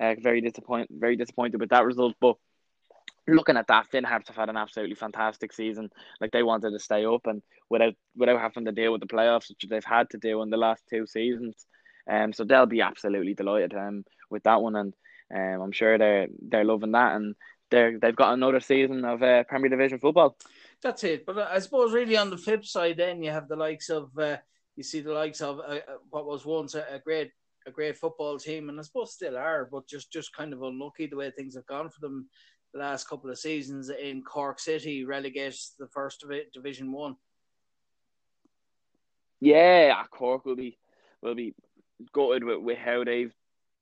uh, 0.00 0.14
very 0.20 0.40
disappointed, 0.40 0.88
very 0.90 1.16
disappointed 1.16 1.60
with 1.60 1.70
that 1.70 1.84
result. 1.84 2.14
But 2.20 2.36
looking 3.26 3.56
at 3.56 3.66
that, 3.68 3.86
Finn 3.86 4.04
Harps 4.04 4.28
have 4.28 4.36
had 4.36 4.48
an 4.48 4.56
absolutely 4.56 4.94
fantastic 4.94 5.52
season. 5.52 5.90
Like 6.20 6.30
they 6.30 6.42
wanted 6.42 6.70
to 6.70 6.78
stay 6.78 7.04
up, 7.04 7.26
and 7.26 7.42
without 7.68 7.94
without 8.16 8.40
having 8.40 8.64
to 8.66 8.72
deal 8.72 8.92
with 8.92 9.00
the 9.00 9.06
playoffs, 9.06 9.48
which 9.48 9.68
they've 9.68 9.84
had 9.84 10.10
to 10.10 10.18
do 10.18 10.42
in 10.42 10.50
the 10.50 10.56
last 10.56 10.82
two 10.88 11.06
seasons. 11.06 11.66
Um, 12.08 12.32
so 12.32 12.44
they'll 12.44 12.66
be 12.66 12.82
absolutely 12.82 13.34
delighted 13.34 13.74
um 13.74 14.04
with 14.30 14.42
that 14.44 14.60
one, 14.60 14.76
and 14.76 14.94
um, 15.34 15.62
I'm 15.62 15.72
sure 15.72 15.98
they're 15.98 16.28
they're 16.40 16.64
loving 16.64 16.92
that, 16.92 17.16
and 17.16 17.34
they're 17.70 17.98
they've 17.98 18.14
got 18.14 18.34
another 18.34 18.60
season 18.60 19.04
of 19.04 19.22
uh, 19.22 19.44
Premier 19.44 19.68
Division 19.68 19.98
football. 19.98 20.36
That's 20.82 21.04
it. 21.04 21.26
But 21.26 21.38
I 21.38 21.58
suppose 21.58 21.92
really 21.92 22.16
on 22.16 22.30
the 22.30 22.36
flip 22.36 22.64
side, 22.64 22.98
then 22.98 23.22
you 23.22 23.30
have 23.30 23.48
the 23.48 23.56
likes 23.56 23.88
of 23.88 24.16
uh, 24.18 24.36
you 24.76 24.82
see 24.82 25.00
the 25.00 25.12
likes 25.12 25.40
of 25.40 25.58
uh, 25.58 25.62
uh 25.62 25.80
what 26.10 26.26
was 26.26 26.44
once 26.44 26.74
a, 26.74 26.84
a 26.90 26.98
great 26.98 27.30
a 27.66 27.70
great 27.70 27.96
football 27.96 28.38
team, 28.38 28.68
and 28.68 28.78
I 28.78 28.82
suppose 28.82 29.14
still 29.14 29.36
are, 29.36 29.68
but 29.70 29.88
just 29.88 30.12
just 30.12 30.34
kind 30.34 30.52
of 30.52 30.62
unlucky 30.62 31.06
the 31.06 31.16
way 31.16 31.30
things 31.30 31.56
have 31.56 31.66
gone 31.66 31.90
for 31.90 32.00
them 32.00 32.28
the 32.72 32.80
last 32.80 33.08
couple 33.08 33.30
of 33.30 33.38
seasons 33.38 33.90
in 33.90 34.22
Cork 34.22 34.60
City, 34.60 35.04
relegated 35.04 35.58
the 35.78 35.88
first 35.88 36.24
Division 36.52 36.92
One. 36.92 37.16
Yeah, 39.40 40.02
Cork 40.10 40.44
will 40.44 40.56
be 40.56 40.78
will 41.22 41.34
be 41.34 41.54
gutted 42.12 42.44
with, 42.44 42.60
with 42.60 42.78
how 42.78 43.04
they've 43.04 43.32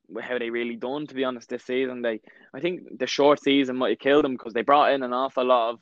with 0.08 0.24
how 0.24 0.38
they 0.38 0.50
really 0.50 0.76
done. 0.76 1.06
To 1.06 1.14
be 1.14 1.24
honest, 1.24 1.48
this 1.48 1.64
season 1.64 2.02
they 2.02 2.20
I 2.54 2.60
think 2.60 2.98
the 2.98 3.06
short 3.06 3.42
season 3.42 3.76
might 3.76 3.90
have 3.90 3.98
killed 3.98 4.24
them 4.24 4.32
because 4.32 4.52
they 4.52 4.62
brought 4.62 4.92
in 4.92 5.02
an 5.02 5.12
awful 5.12 5.44
lot 5.44 5.70
of 5.70 5.80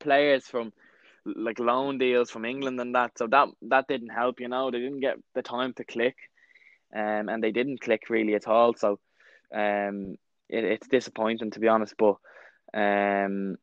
players 0.00 0.46
from 0.46 0.72
like 1.24 1.58
loan 1.58 1.98
deals 1.98 2.30
from 2.30 2.44
England 2.44 2.80
and 2.80 2.94
that. 2.94 3.18
So 3.18 3.26
that 3.28 3.48
that 3.62 3.86
didn't 3.88 4.08
help. 4.08 4.40
You 4.40 4.48
know, 4.48 4.70
they 4.70 4.78
didn't 4.78 5.00
get 5.00 5.16
the 5.34 5.42
time 5.42 5.74
to 5.74 5.84
click, 5.84 6.16
um, 6.94 7.28
and 7.28 7.42
they 7.42 7.52
didn't 7.52 7.80
click 7.82 8.08
really 8.08 8.34
at 8.34 8.48
all. 8.48 8.74
So, 8.74 8.98
um, 9.54 10.16
it, 10.48 10.64
it's 10.64 10.88
disappointing 10.88 11.50
to 11.52 11.60
be 11.60 11.68
honest. 11.68 11.94
But, 11.98 12.16
um, 12.74 13.56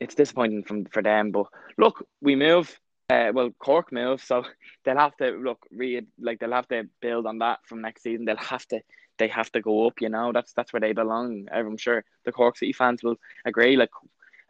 it's 0.00 0.14
disappointing 0.14 0.64
from 0.64 0.84
for 0.84 1.02
them. 1.02 1.32
But 1.32 1.46
look, 1.76 2.06
we 2.20 2.36
move. 2.36 2.78
Uh, 3.10 3.32
well, 3.32 3.50
Cork 3.58 3.90
move, 3.90 4.22
so 4.22 4.44
they'll 4.84 4.98
have 4.98 5.16
to 5.16 5.30
look 5.30 5.66
read 5.70 6.06
like 6.20 6.40
they'll 6.40 6.52
have 6.52 6.68
to 6.68 6.84
build 7.00 7.26
on 7.26 7.38
that 7.38 7.60
from 7.64 7.80
next 7.80 8.02
season. 8.02 8.26
They'll 8.26 8.36
have 8.36 8.66
to 8.68 8.80
they 9.18 9.28
have 9.28 9.50
to 9.52 9.62
go 9.62 9.86
up. 9.86 10.00
You 10.00 10.10
know, 10.10 10.32
that's 10.32 10.52
that's 10.52 10.72
where 10.72 10.80
they 10.80 10.92
belong. 10.92 11.46
I'm 11.52 11.78
sure 11.78 12.04
the 12.24 12.32
Cork 12.32 12.58
City 12.58 12.72
fans 12.72 13.02
will 13.02 13.16
agree. 13.46 13.76
Like, 13.76 13.90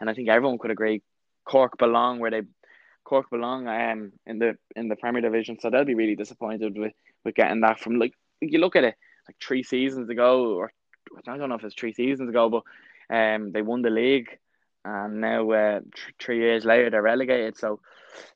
and 0.01 0.11
I 0.11 0.15
think 0.15 0.29
everyone 0.29 0.59
could 0.59 0.73
agree. 0.73 1.03
Cork 1.45 1.79
belong 1.79 2.19
where 2.19 2.33
they 2.33 2.43
Cork 3.05 3.31
belong 3.31 3.69
um 3.69 4.13
in 4.27 4.41
the 4.41 4.59
in 4.75 4.89
the 4.89 4.97
Premier 4.97 5.23
Division. 5.23 5.59
So 5.61 5.71
they'll 5.71 5.85
be 5.85 5.95
really 5.95 6.17
disappointed 6.17 6.77
with 6.77 6.95
with 7.25 7.37
getting 7.37 7.61
that 7.61 7.79
from 7.79 8.01
like 8.01 8.15
you 8.41 8.59
look 8.59 8.75
at 8.75 8.85
it 8.85 8.97
like 9.29 9.37
three 9.41 9.63
seasons 9.63 10.11
ago 10.11 10.55
or 10.55 10.73
I 11.29 11.37
don't 11.37 11.49
know 11.49 11.55
if 11.55 11.65
it's 11.65 11.77
three 11.77 11.93
seasons 11.93 12.29
ago, 12.29 12.51
but 12.51 13.17
um 13.17 13.53
they 13.53 13.63
won 13.63 13.83
the 13.83 13.91
league 13.91 14.37
and 14.89 15.21
now 15.21 15.51
uh, 15.51 15.81
th- 15.81 16.15
three 16.19 16.39
years 16.39 16.65
later 16.65 16.91
they're 16.91 17.03
relegated. 17.03 17.57
So 17.57 17.81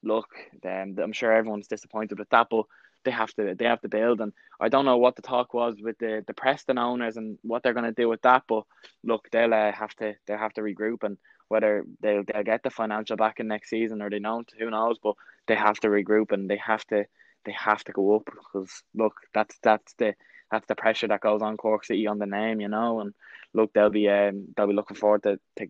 look, 0.02 0.28
um, 0.64 0.96
I'm 1.02 1.12
sure 1.12 1.32
everyone's 1.32 1.68
disappointed 1.68 2.18
with 2.18 2.28
that, 2.30 2.48
but 2.50 2.64
they 3.04 3.10
have 3.10 3.32
to 3.34 3.54
they 3.54 3.64
have 3.64 3.80
to 3.82 3.88
build. 3.88 4.20
And 4.20 4.32
I 4.60 4.68
don't 4.68 4.84
know 4.84 4.98
what 4.98 5.16
the 5.16 5.22
talk 5.22 5.54
was 5.54 5.76
with 5.80 5.98
the 5.98 6.24
the 6.26 6.34
Preston 6.34 6.78
owners 6.78 7.16
and 7.16 7.38
what 7.42 7.62
they're 7.62 7.74
going 7.74 7.92
to 7.92 8.02
do 8.02 8.08
with 8.08 8.22
that. 8.22 8.44
But 8.48 8.64
look, 9.02 9.28
they'll 9.30 9.54
uh, 9.54 9.72
have 9.72 9.94
to 9.96 10.14
they 10.26 10.34
have 10.36 10.52
to 10.54 10.60
regroup 10.60 11.02
and 11.02 11.16
whether 11.48 11.84
they'll 12.00 12.24
they'll 12.24 12.44
get 12.44 12.62
the 12.62 12.70
financial 12.70 13.16
backing 13.16 13.48
next 13.48 13.70
season 13.70 14.00
or 14.02 14.10
they 14.10 14.18
don't, 14.18 14.50
who 14.58 14.70
knows? 14.70 14.98
But 15.02 15.14
they 15.46 15.54
have 15.54 15.80
to 15.80 15.88
regroup 15.88 16.32
and 16.32 16.48
they 16.48 16.58
have 16.58 16.86
to 16.88 17.04
they 17.44 17.52
have 17.52 17.82
to 17.84 17.92
go 17.92 18.16
up 18.16 18.24
because 18.26 18.82
look, 18.94 19.14
that's 19.34 19.56
that's 19.62 19.92
the 19.94 20.14
that's 20.50 20.66
the 20.66 20.74
pressure 20.74 21.08
that 21.08 21.20
goes 21.20 21.42
on 21.42 21.56
Cork 21.56 21.84
City 21.84 22.06
on 22.06 22.18
the 22.18 22.26
name, 22.26 22.60
you 22.60 22.68
know. 22.68 23.00
And 23.00 23.14
look, 23.54 23.72
they'll 23.72 23.90
be 23.90 24.08
um, 24.08 24.48
they'll 24.56 24.66
be 24.66 24.74
looking 24.74 24.96
forward 24.96 25.22
to, 25.24 25.40
to 25.56 25.66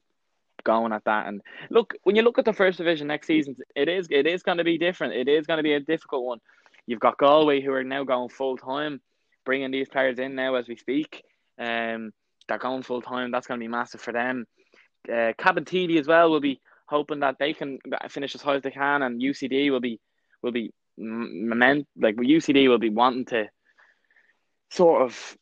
going 0.64 0.92
at 0.92 1.04
that. 1.04 1.26
And 1.26 1.42
look, 1.70 1.94
when 2.04 2.16
you 2.16 2.22
look 2.22 2.38
at 2.38 2.44
the 2.44 2.52
first 2.52 2.78
division 2.78 3.06
next 3.06 3.26
season, 3.26 3.56
it 3.74 3.88
is 3.88 4.08
it 4.10 4.26
is 4.26 4.42
going 4.42 4.58
to 4.58 4.64
be 4.64 4.78
different. 4.78 5.14
It 5.14 5.28
is 5.28 5.46
going 5.46 5.58
to 5.58 5.62
be 5.62 5.74
a 5.74 5.80
difficult 5.80 6.24
one. 6.24 6.38
You've 6.86 7.00
got 7.00 7.18
Galway 7.18 7.60
who 7.60 7.72
are 7.72 7.84
now 7.84 8.04
going 8.04 8.28
full 8.28 8.56
time, 8.56 9.00
bringing 9.44 9.70
these 9.70 9.88
players 9.88 10.18
in 10.18 10.34
now 10.34 10.54
as 10.54 10.68
we 10.68 10.76
speak. 10.76 11.22
Um, 11.58 12.12
they're 12.48 12.58
going 12.58 12.82
full 12.82 13.02
time. 13.02 13.30
That's 13.30 13.46
going 13.46 13.60
to 13.60 13.64
be 13.64 13.68
massive 13.68 14.00
for 14.00 14.12
them. 14.12 14.46
Uh, 15.08 15.32
Cabinteely 15.38 15.98
as 15.98 16.06
well 16.06 16.30
will 16.30 16.40
be 16.40 16.60
hoping 16.86 17.20
that 17.20 17.36
they 17.38 17.52
can 17.52 17.78
finish 18.08 18.34
as 18.34 18.42
high 18.42 18.56
as 18.56 18.62
they 18.62 18.70
can, 18.70 19.02
and 19.02 19.20
UCD 19.20 19.70
will 19.70 19.80
be 19.80 20.00
will 20.42 20.52
be 20.52 20.72
moment 20.98 21.86
like 21.96 22.16
UCD 22.16 22.68
will 22.68 22.78
be 22.78 22.90
wanting 22.90 23.24
to 23.26 23.48
sort 24.70 25.02
of 25.02 25.36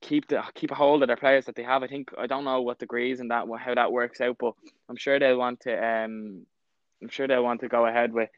keep 0.00 0.28
the 0.28 0.42
keep 0.54 0.70
a 0.70 0.74
hold 0.74 1.02
of 1.02 1.08
their 1.08 1.16
players 1.16 1.46
that 1.46 1.54
they 1.54 1.62
have. 1.62 1.82
I 1.82 1.86
think 1.86 2.10
I 2.18 2.26
don't 2.26 2.44
know 2.44 2.62
what 2.62 2.78
degrees 2.78 3.20
and 3.20 3.30
that 3.30 3.46
how 3.58 3.74
that 3.74 3.92
works 3.92 4.20
out, 4.20 4.36
but 4.38 4.54
I'm 4.88 4.96
sure 4.96 5.18
they'll 5.18 5.38
want 5.38 5.60
to. 5.60 5.72
Um, 5.72 6.46
I'm 7.02 7.08
sure 7.08 7.26
they'll 7.26 7.42
want 7.42 7.60
to 7.60 7.68
go 7.68 7.86
ahead 7.86 8.12
with 8.12 8.30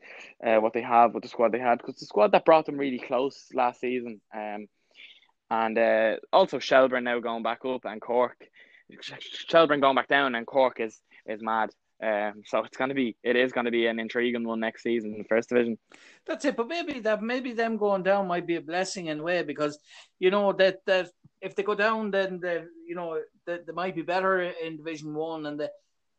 uh, 0.45 0.57
what 0.57 0.73
they 0.73 0.83
have 0.83 1.13
with 1.13 1.23
the 1.23 1.29
squad 1.29 1.53
they 1.53 1.59
had 1.59 1.79
because 1.79 1.97
the 1.97 2.07
squad 2.07 2.33
that 2.33 2.47
brought 2.47 2.67
them 2.67 2.79
really 2.79 2.99
close 2.99 3.49
last 3.53 3.81
season. 3.81 4.21
Um, 4.35 4.67
and 5.51 5.79
uh, 5.79 6.17
also 6.33 6.59
Shelbourne 6.59 7.05
now 7.05 7.21
going 7.21 7.43
back 7.43 7.65
up 7.67 7.85
and 7.85 8.01
Cork, 8.01 8.37
Shelbourne 9.01 9.81
going 9.81 9.97
back 9.97 10.09
down 10.09 10.35
and 10.35 10.47
Cork 10.47 10.81
is 10.81 10.99
is 11.27 11.43
mad. 11.43 11.71
Um, 12.03 12.43
so 12.45 12.65
it's 12.65 12.77
going 12.77 12.89
to 12.89 12.95
be, 12.95 13.17
it 13.23 13.37
is 13.37 13.53
going 13.53 13.67
to 13.67 13.71
be 13.71 13.87
an 13.87 13.99
intriguing 13.99 14.47
one 14.47 14.61
next 14.61 14.83
season 14.83 15.13
in 15.13 15.19
the 15.19 15.25
first 15.25 15.49
division. 15.49 15.79
That's 16.27 16.45
it. 16.45 16.57
But 16.57 16.69
maybe 16.69 17.01
that, 17.01 17.23
maybe 17.23 17.53
them 17.53 17.77
going 17.77 18.03
down 18.03 18.27
might 18.27 18.47
be 18.47 18.57
a 18.57 18.61
blessing 18.61 19.07
in 19.07 19.21
a 19.21 19.23
way 19.23 19.43
because 19.43 19.79
you 20.19 20.31
know 20.31 20.53
that 20.53 20.85
that 20.87 21.11
if 21.41 21.55
they 21.55 21.63
go 21.63 21.75
down, 21.75 22.11
then 22.11 22.41
they, 22.41 22.65
you 22.87 22.95
know, 22.95 23.21
they, 23.47 23.59
they 23.67 23.73
might 23.73 23.95
be 23.95 24.03
better 24.03 24.41
in 24.43 24.79
Division 24.79 25.15
One, 25.15 25.47
and 25.47 25.61
the, 25.61 25.71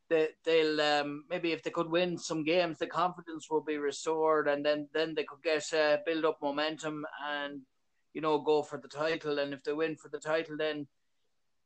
they 0.07 0.29
they'll 0.43 0.79
um, 0.79 1.25
maybe 1.29 1.51
if 1.51 1.63
they 1.63 1.71
could 1.71 1.89
win 1.89 2.17
some 2.17 2.43
games, 2.43 2.77
the 2.77 2.87
confidence 2.87 3.47
will 3.49 3.61
be 3.61 3.77
restored, 3.77 4.47
and 4.47 4.63
then 4.63 4.87
then 4.93 5.15
they 5.15 5.23
could 5.23 5.41
get 5.43 5.73
uh, 5.73 5.97
build 6.05 6.25
up 6.25 6.37
momentum 6.41 7.05
and 7.27 7.61
you 8.13 8.21
know 8.21 8.39
go 8.39 8.61
for 8.61 8.79
the 8.79 8.87
title. 8.87 9.39
And 9.39 9.53
if 9.53 9.63
they 9.63 9.73
win 9.73 9.95
for 9.95 10.09
the 10.09 10.19
title, 10.19 10.57
then 10.57 10.87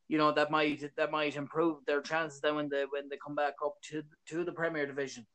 you 0.10 0.18
know 0.18 0.34
that 0.34 0.52
might 0.52 0.84
that 0.98 1.12
might 1.12 1.38
improve 1.38 1.78
their 1.86 2.02
chances 2.02 2.42
then 2.42 2.56
when 2.56 2.68
they 2.68 2.84
when 2.90 3.08
they 3.10 3.18
come 3.26 3.36
back 3.36 3.54
up 3.64 3.76
to 3.84 4.04
to 4.26 4.44
the 4.44 4.52
Premier 4.52 4.86
Division. 4.86 5.26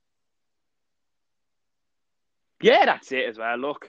Yeah, 2.61 2.85
that's 2.85 3.12
it 3.12 3.28
as 3.28 3.38
well. 3.38 3.57
Look, 3.57 3.88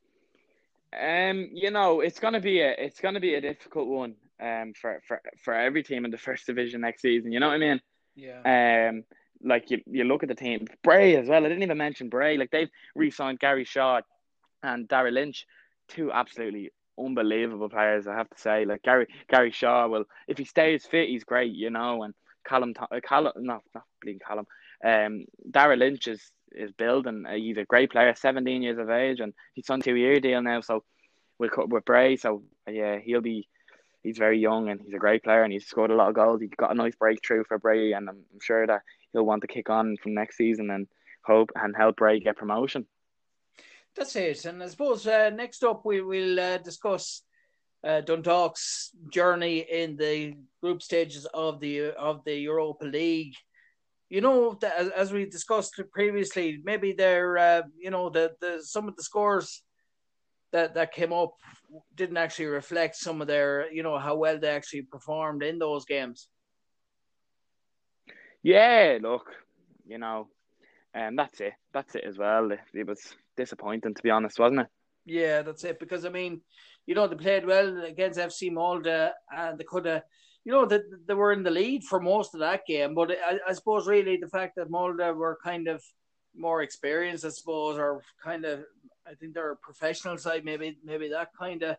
um, 0.97 1.49
you 1.51 1.71
know, 1.71 2.01
it's 2.01 2.19
gonna 2.19 2.39
be 2.39 2.61
a 2.61 2.71
it's 2.77 2.99
gonna 2.99 3.19
be 3.19 3.33
a 3.33 3.41
difficult 3.41 3.87
one 3.87 4.15
um 4.41 4.73
for 4.79 5.01
for 5.07 5.21
for 5.43 5.53
every 5.53 5.81
team 5.81 6.05
in 6.05 6.11
the 6.11 6.17
first 6.17 6.45
division 6.45 6.81
next 6.81 7.01
season. 7.01 7.31
You 7.31 7.39
know 7.39 7.47
what 7.47 7.55
I 7.55 7.57
mean? 7.57 7.81
Yeah. 8.15 8.89
Um, 8.89 9.03
like 9.43 9.71
you 9.71 9.81
you 9.87 10.03
look 10.03 10.21
at 10.21 10.29
the 10.29 10.35
team, 10.35 10.67
Bray 10.83 11.15
as 11.15 11.27
well. 11.27 11.43
I 11.43 11.49
didn't 11.49 11.63
even 11.63 11.79
mention 11.79 12.09
Bray. 12.09 12.37
Like 12.37 12.51
they've 12.51 12.69
re-signed 12.95 13.39
Gary 13.39 13.65
Shaw 13.65 14.01
and 14.61 14.87
Darragh 14.87 15.13
Lynch, 15.13 15.47
two 15.87 16.11
absolutely 16.11 16.71
unbelievable 16.99 17.69
players. 17.69 18.07
I 18.07 18.15
have 18.15 18.29
to 18.29 18.39
say, 18.39 18.65
like 18.65 18.83
Gary 18.83 19.07
Gary 19.29 19.51
Shaw. 19.51 19.87
Well, 19.87 20.05
if 20.27 20.37
he 20.37 20.45
stays 20.45 20.85
fit, 20.85 21.09
he's 21.09 21.23
great, 21.23 21.53
you 21.53 21.69
know. 21.69 22.03
And 22.03 22.13
Callum, 22.47 22.73
uh, 22.79 22.99
Callum, 23.03 23.33
no, 23.37 23.61
not 23.73 23.83
bleeding 24.01 24.19
Callum. 24.25 24.45
Um, 24.83 25.25
Darragh 25.49 25.79
Lynch 25.79 26.07
is 26.07 26.21
is 26.51 26.71
building. 26.71 27.25
Uh, 27.27 27.33
he's 27.33 27.57
a 27.57 27.65
great 27.65 27.91
player, 27.91 28.13
seventeen 28.15 28.61
years 28.61 28.77
of 28.77 28.89
age, 28.89 29.19
and 29.19 29.33
he's 29.53 29.69
on 29.69 29.81
two 29.81 29.95
year 29.95 30.19
deal 30.19 30.41
now. 30.41 30.61
So 30.61 30.83
with 31.39 31.51
with 31.57 31.85
Bray, 31.85 32.17
so 32.17 32.43
yeah, 32.69 32.99
he'll 32.99 33.21
be. 33.21 33.47
He's 34.03 34.19
very 34.19 34.37
young 34.37 34.69
and 34.69 34.79
he's 34.79 34.93
a 34.93 34.99
great 34.99 35.23
player 35.23 35.41
and 35.41 35.51
he's 35.51 35.65
scored 35.65 35.89
a 35.89 35.95
lot 35.95 36.09
of 36.09 36.13
goals. 36.13 36.39
He 36.39 36.45
got 36.45 36.69
a 36.69 36.75
nice 36.75 36.93
breakthrough 36.93 37.43
for 37.43 37.57
Bray, 37.57 37.93
and 37.93 38.07
I'm 38.07 38.23
sure 38.39 38.67
that 38.67 38.83
he'll 39.11 39.25
want 39.25 39.41
to 39.41 39.47
kick 39.47 39.71
on 39.71 39.95
from 39.97 40.13
next 40.13 40.37
season 40.37 40.69
and 40.69 40.87
hope 41.25 41.49
and 41.55 41.75
help 41.75 41.95
Bray 41.95 42.19
get 42.19 42.37
promotion. 42.37 42.85
That's 43.95 44.15
it. 44.15 44.45
And 44.45 44.61
I 44.61 44.67
suppose 44.67 45.07
uh, 45.07 45.29
next 45.29 45.63
up 45.63 45.85
we 45.85 46.01
will 46.01 46.39
uh, 46.39 46.57
discuss 46.57 47.23
uh, 47.85 48.01
Dundalk's 48.01 48.91
journey 49.09 49.59
in 49.59 49.95
the 49.95 50.35
group 50.61 50.81
stages 50.81 51.25
of 51.33 51.59
the 51.59 51.91
of 51.91 52.23
the 52.25 52.35
Europa 52.35 52.85
League. 52.85 53.35
You 54.09 54.21
know, 54.21 54.57
as, 54.77 54.89
as 54.89 55.13
we 55.13 55.25
discussed 55.25 55.79
previously, 55.91 56.61
maybe 56.63 56.93
they're 56.93 57.37
uh, 57.37 57.61
you 57.77 57.91
know 57.91 58.09
the, 58.09 58.33
the 58.41 58.59
some 58.63 58.87
of 58.87 58.95
the 58.95 59.03
scores 59.03 59.61
that 60.51 60.73
that 60.73 60.93
came 60.93 61.13
up 61.13 61.35
didn't 61.95 62.17
actually 62.17 62.45
reflect 62.47 62.95
some 62.95 63.21
of 63.21 63.27
their 63.27 63.71
you 63.71 63.83
know 63.83 63.97
how 63.97 64.15
well 64.15 64.39
they 64.39 64.49
actually 64.49 64.81
performed 64.81 65.41
in 65.43 65.57
those 65.59 65.85
games. 65.85 66.27
Yeah, 68.43 68.99
look, 69.01 69.31
you 69.87 69.97
know, 69.97 70.27
and 70.95 71.07
um, 71.09 71.15
that's 71.17 71.41
it. 71.41 71.53
That's 71.73 71.93
it 71.95 72.05
as 72.05 72.17
well. 72.17 72.49
It 72.73 72.87
was 72.87 73.01
disappointing, 73.35 73.93
to 73.93 74.01
be 74.01 74.09
honest, 74.09 74.39
wasn't 74.39 74.61
it? 74.61 74.67
Yeah, 75.05 75.41
that's 75.41 75.63
it. 75.65 75.77
Because 75.77 76.05
I 76.05 76.09
mean, 76.09 76.41
you 76.87 76.95
know, 76.95 77.05
they 77.07 77.17
played 77.17 77.45
well 77.45 77.83
against 77.83 78.17
FC 78.17 78.49
Molde, 78.51 79.11
and 79.35 79.59
they 79.59 79.65
could 79.65 79.85
have, 79.85 80.03
you 80.45 80.53
know, 80.53 80.65
they, 80.65 80.79
they 81.05 81.13
were 81.13 81.33
in 81.33 81.43
the 81.43 81.51
lead 81.51 81.83
for 81.83 81.99
most 81.99 82.33
of 82.33 82.39
that 82.39 82.65
game. 82.65 82.95
But 82.95 83.11
I, 83.11 83.39
I 83.47 83.53
suppose 83.53 83.87
really 83.87 84.17
the 84.17 84.29
fact 84.29 84.55
that 84.55 84.71
Molde 84.71 85.15
were 85.15 85.37
kind 85.43 85.67
of 85.67 85.83
more 86.33 86.61
experienced, 86.61 87.25
I 87.25 87.29
suppose, 87.29 87.77
or 87.77 88.01
kind 88.23 88.45
of, 88.45 88.61
I 89.05 89.15
think 89.15 89.33
they're 89.33 89.51
a 89.51 89.57
professional 89.57 90.17
side. 90.17 90.45
Maybe, 90.45 90.77
maybe 90.83 91.09
that 91.09 91.29
kind 91.37 91.61
of, 91.63 91.75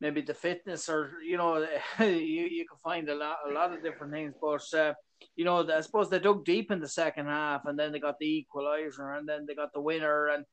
maybe 0.00 0.20
the 0.20 0.34
fitness, 0.34 0.90
or 0.90 1.12
you 1.26 1.38
know, 1.38 1.66
you 1.98 2.06
you 2.06 2.66
can 2.68 2.78
find 2.84 3.08
a 3.08 3.14
lot, 3.14 3.38
a 3.48 3.52
lot 3.52 3.72
of 3.72 3.82
different 3.82 4.12
things. 4.12 4.34
But 4.38 4.78
uh, 4.78 4.92
you 5.36 5.44
know, 5.44 5.68
I 5.68 5.80
suppose 5.80 6.10
they 6.10 6.18
dug 6.18 6.44
deep 6.44 6.70
in 6.70 6.80
the 6.80 6.88
second 6.88 7.26
half, 7.26 7.64
and 7.66 7.78
then 7.78 7.92
they 7.92 7.98
got 7.98 8.18
the 8.18 8.46
equaliser, 8.46 9.18
and 9.18 9.28
then 9.28 9.46
they 9.46 9.54
got 9.54 9.72
the 9.72 9.80
winner. 9.80 10.28
And 10.28 10.44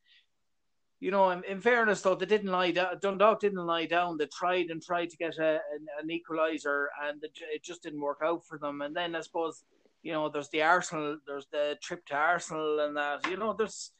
you 1.00 1.12
know, 1.12 1.30
in, 1.32 1.44
in 1.46 1.62
fairness, 1.62 2.02
though, 2.02 2.16
they 2.16 2.26
didn't 2.26 2.52
lie 2.52 2.72
down. 2.72 3.00
Dundalk 3.02 3.40
didn't 3.40 3.66
lie 3.66 3.86
down. 3.86 4.18
They 4.18 4.28
tried 4.28 4.68
and 4.70 4.82
tried 4.82 5.10
to 5.10 5.18
get 5.18 5.38
a, 5.38 5.60
an, 5.74 5.88
an 6.02 6.10
equaliser, 6.10 6.88
and 7.04 7.24
it 7.24 7.64
just 7.64 7.84
didn't 7.84 8.02
work 8.02 8.20
out 8.24 8.46
for 8.46 8.58
them. 8.58 8.82
And 8.82 8.96
then 8.96 9.16
I 9.16 9.22
suppose 9.22 9.64
you 10.02 10.14
know, 10.14 10.30
there's 10.30 10.50
the 10.50 10.62
Arsenal, 10.62 11.18
there's 11.28 11.48
the 11.52 11.78
trip 11.82 12.06
to 12.08 12.16
Arsenal, 12.16 12.80
and 12.80 12.96
that. 12.96 13.28
You 13.30 13.38
know, 13.38 13.54
there's 13.58 13.92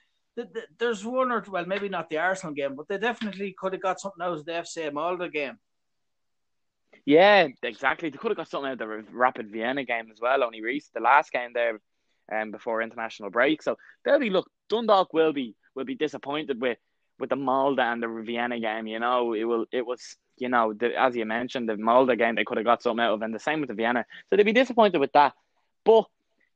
there's 0.78 1.06
one 1.06 1.32
or 1.32 1.44
well, 1.50 1.66
maybe 1.66 1.90
not 1.90 2.10
the 2.10 2.18
Arsenal 2.18 2.54
game, 2.54 2.76
but 2.76 2.88
they 2.88 2.98
definitely 2.98 3.54
could 3.58 3.74
have 3.74 3.82
got 3.82 4.00
something 4.00 4.24
out 4.24 4.38
of 4.38 4.46
the 4.46 4.52
FC 4.52 4.92
Molde 4.94 5.32
game. 5.34 5.58
Yeah, 7.10 7.48
exactly. 7.64 8.12
They 8.12 8.20
could 8.20 8.30
have 8.30 8.38
got 8.38 8.50
something 8.50 8.70
out 8.70 8.80
of 8.80 8.88
the 8.88 9.04
Rapid 9.12 9.50
Vienna 9.50 9.84
game 9.84 10.12
as 10.12 10.22
well. 10.22 10.44
Only 10.44 10.62
Reese, 10.62 10.92
the 10.94 11.00
last 11.00 11.32
game 11.32 11.54
there, 11.56 11.82
um, 12.32 12.52
before 12.52 12.84
international 12.84 13.32
break. 13.32 13.64
So 13.64 13.80
they'll 14.06 14.20
be 14.20 14.30
look. 14.30 14.48
Dundalk 14.70 15.12
will 15.12 15.34
be 15.34 15.56
will 15.74 15.86
be 15.86 15.96
disappointed 15.96 16.62
with 16.62 16.78
with 17.18 17.32
the 17.32 17.36
Molde 17.36 17.80
and 17.80 18.04
the 18.04 18.24
Vienna 18.24 18.60
game. 18.60 18.86
You 18.86 19.00
know, 19.00 19.34
it 19.34 19.46
will. 19.46 19.66
It 19.72 19.88
was. 19.88 20.18
You 20.38 20.50
know, 20.50 20.72
the, 20.72 20.96
as 20.96 21.16
you 21.16 21.26
mentioned, 21.26 21.68
the 21.68 21.78
Molde 21.78 22.16
game 22.16 22.36
they 22.36 22.44
could 22.44 22.58
have 22.58 22.66
got 22.66 22.84
something 22.84 23.04
out 23.04 23.16
of, 23.16 23.24
and 23.24 23.34
the 23.34 23.40
same 23.40 23.60
with 23.60 23.70
the 23.70 23.74
Vienna. 23.74 24.06
So 24.30 24.36
they'd 24.36 24.44
be 24.44 24.54
disappointed 24.54 25.00
with 25.00 25.14
that. 25.14 25.34
But 25.84 26.06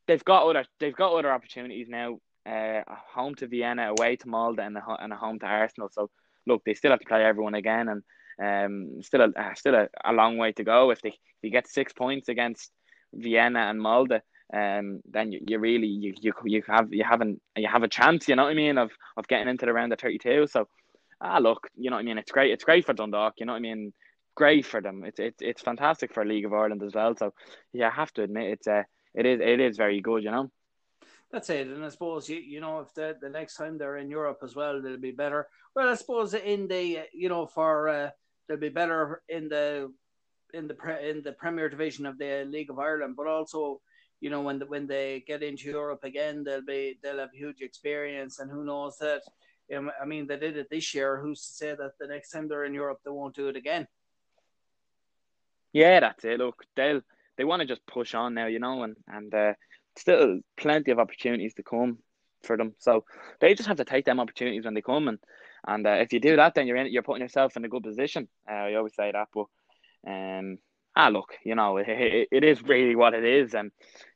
they've 0.06 0.24
got 0.24 0.48
other 0.48 0.66
they've 0.80 0.96
got 0.96 1.14
other 1.14 1.32
opportunities 1.32 1.90
now. 1.90 2.20
Uh, 2.46 2.84
home 2.88 3.34
to 3.36 3.48
Vienna, 3.48 3.90
away 3.90 4.18
to 4.18 4.28
Molde, 4.28 4.60
and 4.60 4.78
a, 4.78 4.84
and 5.00 5.14
a 5.14 5.16
home 5.16 5.40
to 5.40 5.48
Arsenal. 5.48 5.90
So 5.92 6.12
look, 6.46 6.64
they 6.64 6.76
still 6.76 6.92
have 6.92 7.00
to 7.00 7.08
play 7.08 7.26
everyone 7.26 7.56
again, 7.56 7.90
and 7.90 8.04
um, 8.42 9.02
still 9.02 9.22
a 9.22 9.40
uh, 9.40 9.54
still 9.56 9.76
a, 9.76 9.88
a 10.06 10.14
long 10.14 10.38
way 10.38 10.52
to 10.54 10.64
go. 10.64 10.92
If 10.92 11.02
they 11.02 11.10
if 11.10 11.16
you 11.42 11.50
get 11.50 11.68
six 11.68 11.94
points 11.94 12.30
against 12.30 12.72
Vienna 13.14 13.60
and 13.60 13.80
Molde, 13.80 14.22
um, 14.54 15.02
then 15.10 15.32
you, 15.32 15.42
you 15.48 15.60
really 15.60 15.88
you, 15.88 16.14
you 16.22 16.34
you 16.46 16.64
have 16.68 16.94
you 16.94 17.04
haven't 17.04 17.42
you 17.56 17.68
have 17.68 17.84
a 17.84 17.88
chance. 17.88 18.28
You 18.28 18.36
know 18.36 18.44
what 18.44 18.52
I 18.52 18.56
mean 18.56 18.78
of 18.78 18.92
of 19.18 19.28
getting 19.28 19.48
into 19.48 19.66
the 19.66 19.74
round 19.74 19.94
of 19.94 20.00
thirty 20.00 20.20
two. 20.20 20.48
So 20.48 20.68
ah 21.22 21.40
look, 21.40 21.70
you 21.76 21.90
know 21.90 21.96
what 21.96 22.02
I 22.02 22.06
mean. 22.06 22.18
It's 22.18 22.32
great. 22.32 22.52
It's 22.52 22.64
great 22.64 22.86
for 22.86 22.94
Dundalk. 22.94 23.34
You 23.38 23.46
know 23.46 23.54
what 23.54 23.58
I 23.58 23.62
mean. 23.62 23.94
Great 24.36 24.66
for 24.66 24.82
them. 24.82 25.04
It's 25.04 25.20
it's 25.20 25.42
it's 25.42 25.62
fantastic 25.62 26.14
for 26.14 26.26
League 26.26 26.46
of 26.46 26.54
Ireland 26.54 26.82
as 26.84 26.96
well. 26.96 27.16
So 27.16 27.34
yeah, 27.72 27.88
I 27.88 27.92
have 27.92 28.12
to 28.14 28.24
admit 28.24 28.52
it's 28.52 28.68
uh 28.68 28.84
it 29.14 29.26
is 29.26 29.40
it 29.42 29.60
is 29.60 29.78
very 29.78 30.02
good, 30.02 30.24
you 30.24 30.32
know. 30.32 30.50
That's 31.32 31.50
it, 31.50 31.68
and 31.68 31.84
I 31.84 31.90
suppose 31.90 32.30
you 32.30 32.38
you 32.38 32.62
know 32.62 32.80
if 32.80 32.94
the 32.94 33.16
the 33.20 33.30
next 33.30 33.58
time 33.58 33.78
they're 33.78 33.98
in 33.98 34.10
Europe 34.10 34.40
as 34.44 34.56
well, 34.56 34.82
they'll 34.82 34.98
be 34.98 35.12
better. 35.12 35.48
Well, 35.76 35.90
I 35.90 35.96
suppose 35.96 36.34
in 36.34 36.68
the 36.68 37.06
you 37.12 37.30
know 37.30 37.48
for 37.48 37.90
uh, 37.90 38.10
they'll 38.48 38.58
be 38.58 38.70
better 38.70 39.22
in 39.30 39.50
the 39.50 39.92
in 40.54 40.68
the 40.68 40.74
pre, 40.74 41.10
in 41.10 41.24
the 41.24 41.32
Premier 41.34 41.70
Division 41.70 42.06
of 42.06 42.18
the 42.18 42.46
League 42.48 42.70
of 42.70 42.80
Ireland, 42.80 43.16
but 43.16 43.28
also 43.28 43.82
you 44.22 44.30
know 44.30 44.42
when 44.42 44.60
the, 44.60 44.66
when 44.66 44.88
they 44.88 45.24
get 45.28 45.44
into 45.44 45.70
Europe 45.70 46.04
again, 46.04 46.44
they'll 46.44 46.66
be 46.66 46.98
they'll 47.02 47.20
have 47.20 47.32
huge 47.34 47.62
experience, 47.62 48.40
and 48.40 48.50
who 48.50 48.64
knows 48.64 48.98
that. 49.00 49.22
I 49.74 50.06
mean, 50.06 50.28
they 50.28 50.38
did 50.38 50.58
it 50.58 50.70
this 50.70 50.94
year. 50.94 51.20
Who's 51.20 51.42
to 51.42 51.54
say 51.54 51.76
that 51.76 51.94
the 52.00 52.08
next 52.08 52.32
time 52.32 52.48
they're 52.48 52.66
in 52.66 52.74
Europe, 52.74 53.00
they 53.04 53.12
won't 53.12 53.34
do 53.34 53.48
it 53.48 53.56
again? 53.56 53.88
Yeah, 55.72 56.02
that's 56.02 56.24
it. 56.26 56.38
Look, 56.38 56.64
they'll 56.76 57.02
they 57.38 57.44
want 57.44 57.62
to 57.62 57.68
just 57.68 57.86
push 57.88 58.14
on 58.14 58.34
now, 58.34 58.48
you 58.48 58.60
know, 58.60 58.84
and 58.84 58.96
and 59.08 59.34
uh, 59.34 59.54
still 59.98 60.40
plenty 60.58 60.92
of 60.92 61.00
opportunities 61.00 61.54
to 61.56 61.64
come 61.64 61.98
for 62.44 62.58
them. 62.58 62.76
So 62.78 63.06
they 63.40 63.56
just 63.56 63.68
have 63.68 63.78
to 63.78 63.86
take 63.86 64.06
them 64.06 64.20
opportunities 64.20 64.66
when 64.66 64.74
they 64.74 64.82
come, 64.82 65.08
and 65.08 65.20
and 65.66 65.88
uh, 65.88 65.92
if 65.92 66.14
you 66.14 66.20
do 66.20 66.36
that, 66.36 66.56
then 66.56 66.68
you're 66.68 66.78
in, 66.78 66.92
you're 66.92 67.04
putting 67.04 67.22
yourself 67.22 67.56
in 67.56 67.66
a 67.66 67.70
good 67.70 67.84
position. 67.84 68.28
Uh, 68.50 68.54
I 68.54 68.76
always 68.76 68.96
say 68.96 69.12
that, 69.12 69.30
but 69.34 69.46
um, 70.08 70.58
ah, 70.96 71.10
look, 71.10 71.36
you 71.44 71.56
know, 71.56 71.78
it, 71.78 71.88
it, 71.88 72.28
it 72.32 72.44
is 72.44 72.62
really 72.64 72.96
what 72.96 73.14
it 73.14 73.24
is, 73.24 73.54
and 73.54 73.72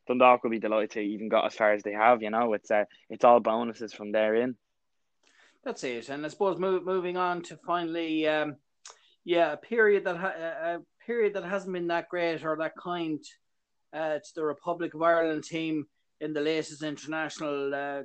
Dundalk 0.07 0.43
will 0.43 0.51
be 0.51 0.59
delighted 0.59 0.91
to 0.91 0.99
even 1.01 1.29
got 1.29 1.45
as 1.45 1.55
far 1.55 1.73
as 1.73 1.83
they 1.83 1.93
have. 1.93 2.21
You 2.21 2.29
know, 2.29 2.53
it's 2.53 2.71
uh, 2.71 2.85
it's 3.09 3.23
all 3.23 3.39
bonuses 3.39 3.93
from 3.93 4.11
there 4.11 4.35
in. 4.35 4.55
That's 5.63 5.83
it, 5.83 6.09
and 6.09 6.25
I 6.25 6.29
suppose 6.29 6.59
move, 6.59 6.85
moving 6.85 7.17
on 7.17 7.41
to 7.43 7.57
finally, 7.65 8.27
um, 8.27 8.55
yeah, 9.25 9.53
a 9.53 9.57
period 9.57 10.05
that 10.05 10.17
ha- 10.17 10.27
a 10.27 10.79
period 11.05 11.33
that 11.33 11.43
hasn't 11.43 11.73
been 11.73 11.87
that 11.87 12.09
great 12.09 12.43
or 12.43 12.57
that 12.57 12.73
kind 12.81 13.19
uh, 13.93 14.19
to 14.19 14.35
the 14.35 14.43
Republic 14.43 14.93
of 14.93 15.01
Ireland 15.01 15.43
team 15.43 15.85
in 16.19 16.33
the 16.33 16.41
latest 16.41 16.83
international 16.83 17.73
uh, 17.73 18.03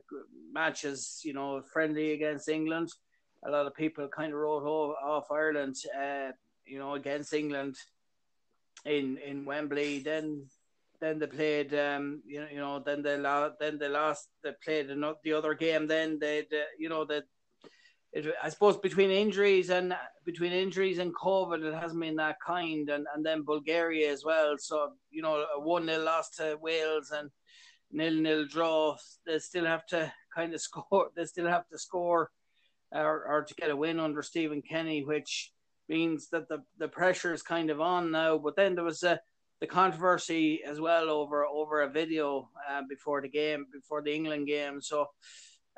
matches. 0.53 1.21
You 1.25 1.35
know, 1.35 1.63
friendly 1.73 2.13
against 2.13 2.49
England. 2.49 2.91
A 3.45 3.51
lot 3.51 3.67
of 3.67 3.75
people 3.75 4.09
kind 4.09 4.33
of 4.33 4.39
wrote 4.39 4.65
off 4.65 5.31
Ireland. 5.31 5.77
Uh, 5.97 6.33
you 6.67 6.79
know, 6.79 6.95
against 6.95 7.33
England 7.33 7.77
in 8.85 9.19
in 9.19 9.45
Wembley. 9.45 10.01
Then 10.01 10.47
then 11.01 11.19
they 11.19 11.27
played. 11.27 11.75
Um, 11.75 12.23
you 12.27 12.41
know, 12.41 12.47
you 12.51 12.59
know, 12.59 12.79
then 12.79 13.03
they 13.03 13.19
lost. 13.19 13.55
Then 13.61 13.79
they 13.79 13.89
lost. 13.89 14.29
They 14.43 14.53
played 14.65 14.89
the 14.89 15.33
other 15.33 15.55
game. 15.55 15.87
Then 15.87 16.19
they, 16.19 16.47
you 16.79 16.89
know, 16.89 17.05
that 17.07 17.25
I 18.43 18.49
suppose 18.51 18.77
between 18.77 19.11
injuries 19.11 19.71
and 19.71 19.95
between 20.25 20.53
injuries 20.53 20.99
and 20.99 21.15
COVID, 21.15 21.65
it 21.65 21.75
hasn't 21.75 22.01
been 22.01 22.17
that 22.17 22.37
kind, 22.47 22.89
and, 22.91 23.07
and 23.15 23.25
then 23.25 23.43
Bulgaria 23.43 24.13
as 24.13 24.25
well. 24.25 24.57
So 24.59 24.93
you 25.11 25.23
know, 25.23 25.45
a 25.57 25.61
one 25.61 25.87
0 25.87 26.03
loss 26.03 26.31
to 26.37 26.59
Wales 26.61 27.11
and 27.11 27.31
nil 27.91 28.15
nil 28.15 28.47
draw. 28.47 28.97
They 29.27 29.39
still 29.39 29.65
have 29.65 29.87
to 29.87 30.13
kind 30.35 30.55
of 30.55 30.61
score. 30.69 31.09
They 31.17 31.25
still 31.25 31.49
have 31.49 31.67
to 31.69 31.79
score, 31.79 32.31
or, 32.95 33.27
or 33.27 33.45
to 33.45 33.55
get 33.55 33.71
a 33.71 33.77
win 33.77 34.01
under 34.01 34.23
Stephen 34.23 34.63
Kenny, 34.63 35.05
which 35.05 35.53
means 35.89 36.29
that 36.31 36.49
the 36.49 36.63
the 36.79 36.89
pressure 36.89 37.33
is 37.33 37.43
kind 37.43 37.71
of 37.71 37.81
on 37.81 38.11
now. 38.11 38.39
But 38.39 38.57
then 38.57 38.75
there 38.75 38.85
was 38.85 39.03
a 39.03 39.21
the 39.61 39.67
controversy 39.67 40.61
as 40.67 40.81
well 40.81 41.09
over 41.09 41.47
over 41.47 41.83
a 41.83 41.89
video 41.89 42.49
uh, 42.69 42.83
before 42.89 43.23
the 43.23 43.29
game, 43.29 43.67
before 43.73 44.03
the 44.03 44.13
England 44.13 44.49
game. 44.49 44.81
So 44.81 45.07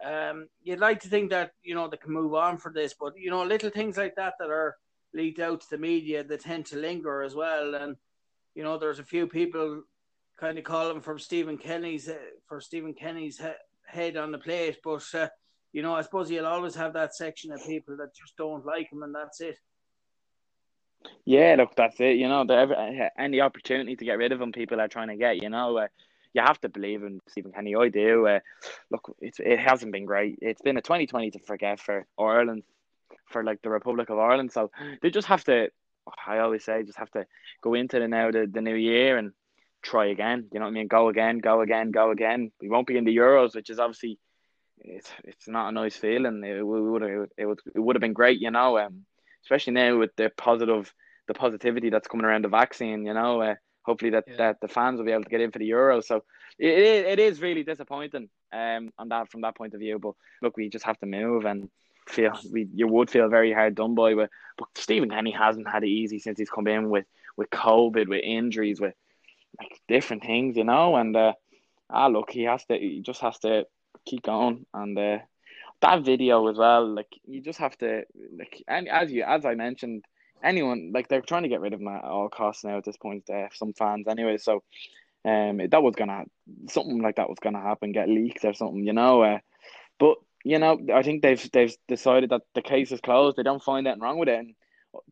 um, 0.02 0.48
you'd 0.62 0.80
like 0.80 1.00
to 1.00 1.08
think 1.08 1.30
that 1.30 1.50
you 1.62 1.74
know 1.74 1.88
they 1.88 1.98
can 1.98 2.12
move 2.12 2.34
on 2.34 2.58
for 2.58 2.72
this, 2.72 2.94
but 2.98 3.12
you 3.16 3.30
know 3.30 3.44
little 3.44 3.70
things 3.70 3.96
like 3.96 4.14
that 4.16 4.34
that 4.38 4.50
are 4.50 4.76
leaked 5.12 5.38
out 5.38 5.60
to 5.60 5.66
the 5.70 5.78
media 5.78 6.24
they 6.24 6.36
tend 6.36 6.66
to 6.66 6.78
linger 6.78 7.22
as 7.22 7.34
well. 7.34 7.74
And 7.74 7.96
you 8.54 8.62
know 8.62 8.78
there's 8.78 8.98
a 8.98 9.04
few 9.04 9.26
people 9.26 9.82
kind 10.40 10.58
of 10.58 10.64
calling 10.64 11.00
for 11.00 11.18
Stephen 11.18 11.58
Kenny's 11.58 12.08
uh, 12.08 12.16
for 12.48 12.60
Stephen 12.60 12.94
Kenny's 12.94 13.38
he- 13.38 13.62
head 13.86 14.16
on 14.16 14.32
the 14.32 14.38
plate, 14.38 14.78
but 14.82 15.04
uh, 15.14 15.28
you 15.74 15.82
know 15.82 15.94
I 15.94 16.02
suppose 16.02 16.30
you'll 16.30 16.46
always 16.46 16.76
have 16.76 16.92
that 16.94 17.14
section 17.14 17.52
of 17.52 17.60
people 17.66 17.96
that 17.98 18.14
just 18.14 18.36
don't 18.36 18.64
like 18.64 18.90
him, 18.90 19.02
and 19.02 19.14
that's 19.14 19.40
it. 19.40 19.58
Yeah, 21.26 21.56
look, 21.58 21.74
that's 21.76 22.00
it. 22.00 22.16
You 22.16 22.28
know, 22.28 22.44
the, 22.44 23.10
any 23.18 23.40
opportunity 23.40 23.96
to 23.96 24.04
get 24.04 24.16
rid 24.16 24.32
of 24.32 24.40
him, 24.40 24.52
people 24.52 24.80
are 24.80 24.88
trying 24.88 25.08
to 25.08 25.16
get. 25.16 25.42
You 25.42 25.50
know, 25.50 25.76
uh, 25.76 25.88
you 26.32 26.42
have 26.42 26.60
to 26.60 26.68
believe 26.68 27.02
in 27.02 27.20
Stephen 27.28 27.52
Kenny. 27.52 27.74
I 27.74 27.88
do. 27.88 28.26
Uh, 28.26 28.40
look, 28.90 29.14
it's 29.20 29.40
it 29.40 29.58
hasn't 29.58 29.92
been 29.92 30.06
great. 30.06 30.38
It's 30.40 30.62
been 30.62 30.76
a 30.76 30.82
2020 30.82 31.32
to 31.32 31.38
forget 31.40 31.80
for 31.80 32.06
Ireland, 32.18 32.62
for 33.26 33.42
like 33.42 33.60
the 33.62 33.70
Republic 33.70 34.10
of 34.10 34.18
Ireland. 34.18 34.52
So 34.52 34.70
they 35.02 35.10
just 35.10 35.26
have 35.26 35.42
to. 35.44 35.70
I 36.24 36.38
always 36.38 36.64
say, 36.64 36.84
just 36.84 36.98
have 36.98 37.10
to 37.12 37.26
go 37.62 37.74
into 37.74 37.98
the 37.98 38.06
now 38.06 38.30
the, 38.30 38.48
the 38.50 38.60
new 38.60 38.76
year 38.76 39.18
and 39.18 39.32
try 39.82 40.06
again. 40.06 40.46
You 40.52 40.60
know 40.60 40.66
what 40.66 40.70
I 40.70 40.74
mean? 40.74 40.86
Go 40.86 41.08
again, 41.08 41.38
go 41.38 41.62
again, 41.62 41.90
go 41.90 42.12
again. 42.12 42.52
We 42.60 42.68
won't 42.68 42.86
be 42.86 42.96
in 42.96 43.04
the 43.04 43.16
Euros, 43.16 43.56
which 43.56 43.70
is 43.70 43.80
obviously 43.80 44.20
it's 44.78 45.10
it's 45.24 45.48
not 45.48 45.68
a 45.68 45.72
nice 45.72 45.96
feeling. 45.96 46.42
It 46.44 46.62
would 46.62 47.02
it, 47.02 47.30
it 47.36 47.46
would 47.46 47.60
it 47.74 47.78
would 47.78 47.96
have 47.96 48.00
been 48.00 48.12
great, 48.12 48.40
you 48.40 48.50
know. 48.50 48.78
Um, 48.78 49.04
especially 49.44 49.74
now 49.74 49.98
with 49.98 50.14
the 50.16 50.30
positive 50.36 50.92
the 51.28 51.34
positivity 51.34 51.90
that's 51.90 52.08
coming 52.08 52.26
around 52.26 52.44
the 52.44 52.48
vaccine. 52.48 53.04
You 53.04 53.14
know, 53.14 53.40
uh, 53.40 53.54
hopefully 53.82 54.10
that, 54.10 54.24
yeah. 54.26 54.36
that 54.36 54.60
the 54.60 54.68
fans 54.68 54.98
will 54.98 55.06
be 55.06 55.12
able 55.12 55.24
to 55.24 55.30
get 55.30 55.40
in 55.40 55.50
for 55.50 55.58
the 55.58 55.66
Euro. 55.66 56.00
So 56.00 56.24
it, 56.58 56.68
it 56.68 57.18
is 57.18 57.40
really 57.40 57.62
disappointing 57.62 58.28
um 58.52 58.90
on 58.98 59.08
that 59.08 59.30
from 59.30 59.42
that 59.42 59.56
point 59.56 59.74
of 59.74 59.80
view. 59.80 59.98
But 59.98 60.14
look, 60.42 60.56
we 60.56 60.68
just 60.68 60.84
have 60.84 60.98
to 61.00 61.06
move 61.06 61.44
and 61.44 61.68
feel 62.08 62.38
we 62.52 62.68
you 62.74 62.86
would 62.88 63.10
feel 63.10 63.28
very 63.28 63.52
hard 63.52 63.74
done 63.74 63.94
by 63.94 64.14
with. 64.14 64.30
But 64.58 64.68
Stephen 64.74 65.10
Kenny 65.10 65.32
hasn't 65.32 65.68
had 65.68 65.84
it 65.84 65.88
easy 65.88 66.18
since 66.18 66.38
he's 66.38 66.50
come 66.50 66.66
in 66.66 66.90
with 66.90 67.06
with 67.36 67.50
COVID, 67.50 68.08
with 68.08 68.22
injuries, 68.22 68.80
with 68.80 68.94
like 69.60 69.80
different 69.88 70.22
things, 70.22 70.56
you 70.56 70.64
know. 70.64 70.96
And 70.96 71.16
uh, 71.16 71.32
ah, 71.90 72.08
look, 72.08 72.30
he 72.30 72.44
has 72.44 72.64
to. 72.66 72.78
He 72.78 73.00
just 73.00 73.20
has 73.20 73.38
to 73.40 73.66
keep 74.04 74.22
going 74.22 74.66
and. 74.74 74.98
Uh, 74.98 75.18
that 75.84 76.02
video 76.02 76.46
as 76.48 76.56
well, 76.56 76.86
like 76.86 77.08
you 77.26 77.42
just 77.42 77.58
have 77.58 77.76
to 77.78 78.04
like 78.38 78.62
and 78.66 78.88
as 78.88 79.12
you 79.12 79.22
as 79.22 79.44
I 79.44 79.54
mentioned, 79.54 80.04
anyone 80.42 80.92
like 80.94 81.08
they're 81.08 81.20
trying 81.20 81.42
to 81.42 81.48
get 81.50 81.60
rid 81.60 81.74
of 81.74 81.80
him 81.80 81.88
at 81.88 82.04
all 82.04 82.28
costs 82.30 82.64
now 82.64 82.78
at 82.78 82.84
this 82.84 82.96
point. 82.96 83.28
Uh, 83.28 83.48
some 83.52 83.74
fans 83.74 84.06
anyway, 84.08 84.38
so 84.38 84.62
um, 85.26 85.58
that 85.58 85.82
was 85.82 85.94
gonna 85.94 86.24
something 86.70 87.02
like 87.02 87.16
that 87.16 87.28
was 87.28 87.38
gonna 87.40 87.60
happen, 87.60 87.92
get 87.92 88.08
leaked 88.08 88.44
or 88.44 88.54
something, 88.54 88.86
you 88.86 88.94
know. 88.94 89.22
Uh, 89.22 89.38
but 89.98 90.16
you 90.42 90.58
know, 90.58 90.78
I 90.94 91.02
think 91.02 91.22
they've 91.22 91.50
they've 91.52 91.76
decided 91.86 92.30
that 92.30 92.42
the 92.54 92.62
case 92.62 92.90
is 92.90 93.00
closed. 93.00 93.36
They 93.36 93.42
don't 93.42 93.62
find 93.62 93.86
anything 93.86 94.02
wrong 94.02 94.18
with 94.18 94.28
it. 94.28 94.38
And 94.38 94.54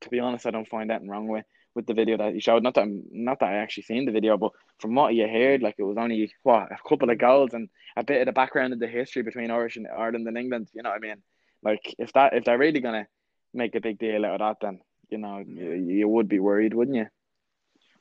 to 0.01 0.09
be 0.09 0.21
honest, 0.21 0.47
I 0.47 0.51
don't 0.53 0.69
find 0.69 0.91
anything 0.91 1.11
wrong 1.11 1.29
with 1.29 1.45
with 1.75 1.87
the 1.87 1.95
video 1.95 2.17
that 2.17 2.35
he 2.35 2.41
showed. 2.41 2.63
Not 2.63 2.75
that 2.75 2.83
I'm, 2.83 3.03
not 3.11 3.41
that 3.41 3.51
I 3.51 3.57
actually 3.57 3.85
seen 3.85 4.05
the 4.05 4.13
video, 4.13 4.37
but 4.37 4.53
from 4.79 4.95
what 4.95 5.15
you 5.15 5.27
heard, 5.27 5.63
like 5.63 5.77
it 5.79 5.85
was 5.85 5.97
only 5.97 6.33
what 6.43 6.71
a 6.71 6.89
couple 6.89 7.11
of 7.11 7.19
goals 7.19 7.55
and 7.55 7.69
a 7.97 8.05
bit 8.05 8.21
of 8.21 8.27
the 8.27 8.33
background 8.33 8.73
of 8.73 8.81
the 8.81 8.87
history 8.87 9.23
between 9.23 9.51
Irish 9.51 9.77
and 9.77 9.87
Ireland 9.87 10.27
and 10.29 10.37
England. 10.37 10.69
You 10.73 10.83
know 10.83 10.91
what 10.91 10.97
I 10.97 11.07
mean? 11.07 11.23
Like 11.63 11.95
if 11.99 12.13
that 12.13 12.35
if 12.35 12.45
they're 12.45 12.59
really 12.59 12.81
gonna 12.81 13.07
make 13.55 13.75
a 13.75 13.81
big 13.81 13.99
deal 13.99 14.25
out 14.25 14.41
of 14.41 14.57
that, 14.61 14.67
then 14.67 14.81
you 15.11 15.19
know, 15.19 15.45
you, 15.47 15.73
you 15.73 16.09
would 16.09 16.29
be 16.29 16.41
worried, 16.41 16.75
wouldn't 16.75 16.97
you? 16.97 17.07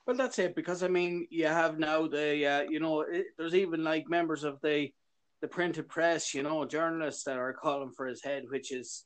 Well, 0.06 0.16
that's 0.16 0.40
it 0.40 0.56
because 0.56 0.82
I 0.82 0.88
mean, 0.88 1.28
you 1.30 1.48
have 1.48 1.78
now 1.78 2.08
the 2.08 2.46
uh, 2.46 2.62
you 2.62 2.80
know, 2.80 3.02
it, 3.02 3.28
there's 3.38 3.56
even 3.56 3.84
like 3.84 4.10
members 4.10 4.44
of 4.44 4.60
the 4.62 4.90
the 5.42 5.48
printed 5.48 5.90
press, 5.90 6.34
you 6.34 6.44
know, 6.44 6.66
journalists 6.66 7.24
that 7.24 7.38
are 7.38 7.54
calling 7.54 7.92
for 7.92 8.06
his 8.06 8.24
head, 8.24 8.44
which 8.50 8.72
is, 8.72 9.06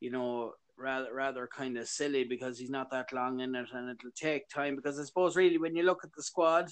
you 0.00 0.10
know, 0.10 0.52
rather 0.78 1.12
rather 1.12 1.46
kind 1.46 1.76
of 1.76 1.88
silly 1.88 2.24
because 2.24 2.58
he's 2.58 2.70
not 2.70 2.90
that 2.90 3.12
long 3.12 3.40
in 3.40 3.54
it, 3.54 3.68
and 3.72 3.90
it'll 3.90 4.10
take 4.14 4.48
time. 4.48 4.76
Because 4.76 4.98
I 4.98 5.04
suppose 5.04 5.36
really, 5.36 5.58
when 5.58 5.76
you 5.76 5.82
look 5.82 6.04
at 6.04 6.12
the 6.14 6.22
squad, 6.22 6.70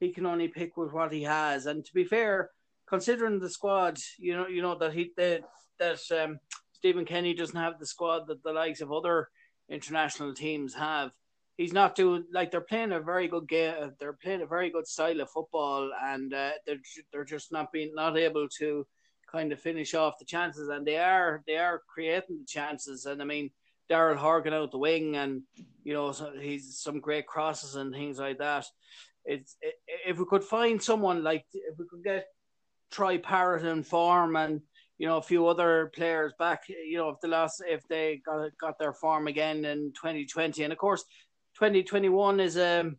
he 0.00 0.12
can 0.12 0.26
only 0.26 0.48
pick 0.48 0.76
with 0.76 0.92
what 0.92 1.12
he 1.12 1.22
has, 1.22 1.66
and 1.66 1.84
to 1.84 1.94
be 1.94 2.04
fair, 2.04 2.50
considering 2.86 3.38
the 3.38 3.48
squad, 3.50 3.98
you 4.18 4.36
know, 4.36 4.46
you 4.46 4.62
know 4.62 4.76
that 4.78 4.92
he 4.92 5.12
that 5.16 5.42
that 5.78 6.00
um, 6.22 6.38
Stephen 6.72 7.04
Kenny 7.04 7.34
doesn't 7.34 7.56
have 7.56 7.78
the 7.78 7.86
squad 7.86 8.26
that 8.26 8.42
the 8.42 8.52
likes 8.52 8.80
of 8.80 8.92
other 8.92 9.28
international 9.68 10.34
teams 10.34 10.74
have. 10.74 11.12
He's 11.56 11.72
not 11.72 11.94
doing 11.94 12.24
like 12.32 12.50
they're 12.50 12.60
playing 12.60 12.92
a 12.92 13.00
very 13.00 13.28
good 13.28 13.46
game. 13.46 13.92
They're 13.98 14.14
playing 14.14 14.42
a 14.42 14.46
very 14.46 14.70
good 14.70 14.86
style 14.86 15.20
of 15.20 15.30
football, 15.30 15.90
and 16.02 16.32
uh, 16.32 16.52
they're 16.66 16.80
they're 17.12 17.24
just 17.24 17.52
not 17.52 17.72
being 17.72 17.92
not 17.94 18.16
able 18.16 18.48
to 18.58 18.86
kind 19.32 19.52
of 19.52 19.60
finish 19.60 19.94
off 19.94 20.18
the 20.18 20.24
chances, 20.24 20.68
and 20.68 20.86
they 20.86 20.98
are 20.98 21.42
they 21.46 21.56
are 21.56 21.82
creating 21.88 22.38
the 22.38 22.46
chances. 22.46 23.06
And 23.06 23.20
I 23.22 23.24
mean, 23.24 23.50
Daryl 23.90 24.16
Horgan 24.16 24.52
out 24.52 24.70
the 24.70 24.78
wing, 24.78 25.16
and 25.16 25.42
you 25.84 25.94
know 25.94 26.12
so 26.12 26.32
he's 26.38 26.78
some 26.78 27.00
great 27.00 27.26
crosses 27.26 27.74
and 27.74 27.92
things 27.92 28.18
like 28.18 28.38
that. 28.38 28.66
It's 29.24 29.56
it, 29.60 29.74
if 30.06 30.18
we 30.18 30.24
could 30.26 30.44
find 30.44 30.82
someone 30.82 31.22
like 31.22 31.44
if 31.52 31.78
we 31.78 31.86
could 31.88 32.04
get 32.04 32.26
Troy 32.90 33.18
Parrott 33.18 33.64
in 33.64 33.82
form 33.82 34.36
and 34.36 34.60
you 34.98 35.06
know 35.06 35.16
a 35.16 35.22
few 35.22 35.46
other 35.46 35.90
players 35.94 36.32
back. 36.38 36.64
You 36.68 36.98
know 36.98 37.08
if 37.08 37.20
the 37.20 37.28
last 37.28 37.62
if 37.66 37.86
they 37.88 38.20
got 38.24 38.50
got 38.60 38.78
their 38.78 38.92
form 38.92 39.26
again 39.26 39.64
in 39.64 39.92
2020, 39.94 40.62
and 40.62 40.72
of 40.72 40.78
course 40.78 41.04
2021 41.54 42.40
is 42.40 42.56
a 42.56 42.92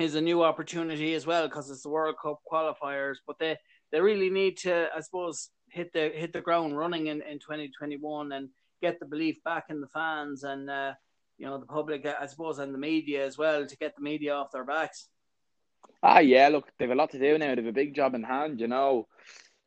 is 0.00 0.14
a 0.14 0.20
new 0.20 0.42
opportunity 0.42 1.14
as 1.14 1.26
well 1.26 1.46
because 1.46 1.70
it's 1.70 1.82
the 1.82 1.90
World 1.90 2.16
Cup 2.22 2.40
qualifiers. 2.50 3.16
But 3.26 3.38
they 3.38 3.56
they 3.92 4.00
really 4.00 4.30
need 4.30 4.56
to, 4.58 4.88
I 4.96 5.00
suppose, 5.00 5.50
hit 5.68 5.92
the 5.92 6.10
hit 6.14 6.32
the 6.32 6.40
ground 6.40 6.76
running 6.76 7.06
in, 7.06 7.22
in 7.22 7.38
2021 7.38 8.32
and 8.32 8.48
get 8.80 8.98
the 8.98 9.06
belief 9.06 9.42
back 9.44 9.66
in 9.70 9.80
the 9.80 9.86
fans 9.86 10.42
and 10.42 10.68
uh, 10.68 10.92
you 11.38 11.46
know 11.46 11.58
the 11.58 11.66
public, 11.66 12.06
I 12.06 12.26
suppose, 12.26 12.58
and 12.58 12.74
the 12.74 12.78
media 12.78 13.24
as 13.24 13.38
well 13.38 13.66
to 13.66 13.76
get 13.76 13.94
the 13.96 14.02
media 14.02 14.34
off 14.34 14.50
their 14.52 14.64
backs. 14.64 15.08
Ah, 16.02 16.18
yeah. 16.18 16.48
Look, 16.48 16.68
they've 16.78 16.90
a 16.90 16.94
lot 16.94 17.10
to 17.10 17.18
do 17.18 17.38
now. 17.38 17.54
They've 17.54 17.66
a 17.66 17.72
big 17.72 17.94
job 17.94 18.14
in 18.14 18.22
hand. 18.22 18.60
You 18.60 18.68
know, 18.68 19.08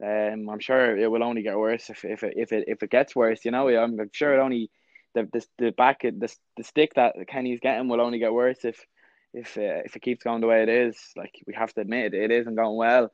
um, 0.03 0.49
I'm 0.49 0.59
sure 0.59 0.97
it 0.97 1.09
will 1.09 1.23
only 1.23 1.43
get 1.43 1.57
worse 1.57 1.89
if 1.89 2.03
if 2.03 2.23
it 2.23 2.33
if 2.35 2.51
it 2.51 2.65
if 2.67 2.83
it 2.83 2.89
gets 2.89 3.15
worse. 3.15 3.45
You 3.45 3.51
know, 3.51 3.69
I'm 3.69 3.97
sure 4.11 4.33
it 4.33 4.41
only 4.41 4.69
the 5.13 5.29
the 5.31 5.45
the 5.57 5.71
back 5.71 6.01
the 6.01 6.33
the 6.57 6.63
stick 6.63 6.93
that 6.95 7.15
Kenny's 7.27 7.59
getting 7.59 7.87
will 7.87 8.01
only 8.01 8.19
get 8.19 8.33
worse 8.33 8.65
if 8.65 8.85
if 9.33 9.57
uh, 9.57 9.83
if 9.85 9.95
it 9.95 10.01
keeps 10.01 10.23
going 10.23 10.41
the 10.41 10.47
way 10.47 10.63
it 10.63 10.69
is. 10.69 10.97
Like 11.15 11.41
we 11.47 11.53
have 11.53 11.73
to 11.73 11.81
admit, 11.81 12.13
it, 12.13 12.23
it 12.23 12.31
isn't 12.31 12.55
going 12.55 12.75
well. 12.75 13.11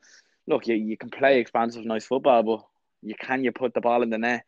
Look, 0.47 0.67
you, 0.67 0.75
you 0.75 0.97
can 0.97 1.09
play 1.09 1.39
expansive, 1.39 1.85
nice 1.85 2.05
football, 2.05 2.43
but 2.43 2.61
you 3.01 3.15
can 3.15 3.43
you 3.43 3.51
put 3.51 3.73
the 3.73 3.81
ball 3.81 4.03
in 4.03 4.09
the 4.09 4.17
net. 4.17 4.43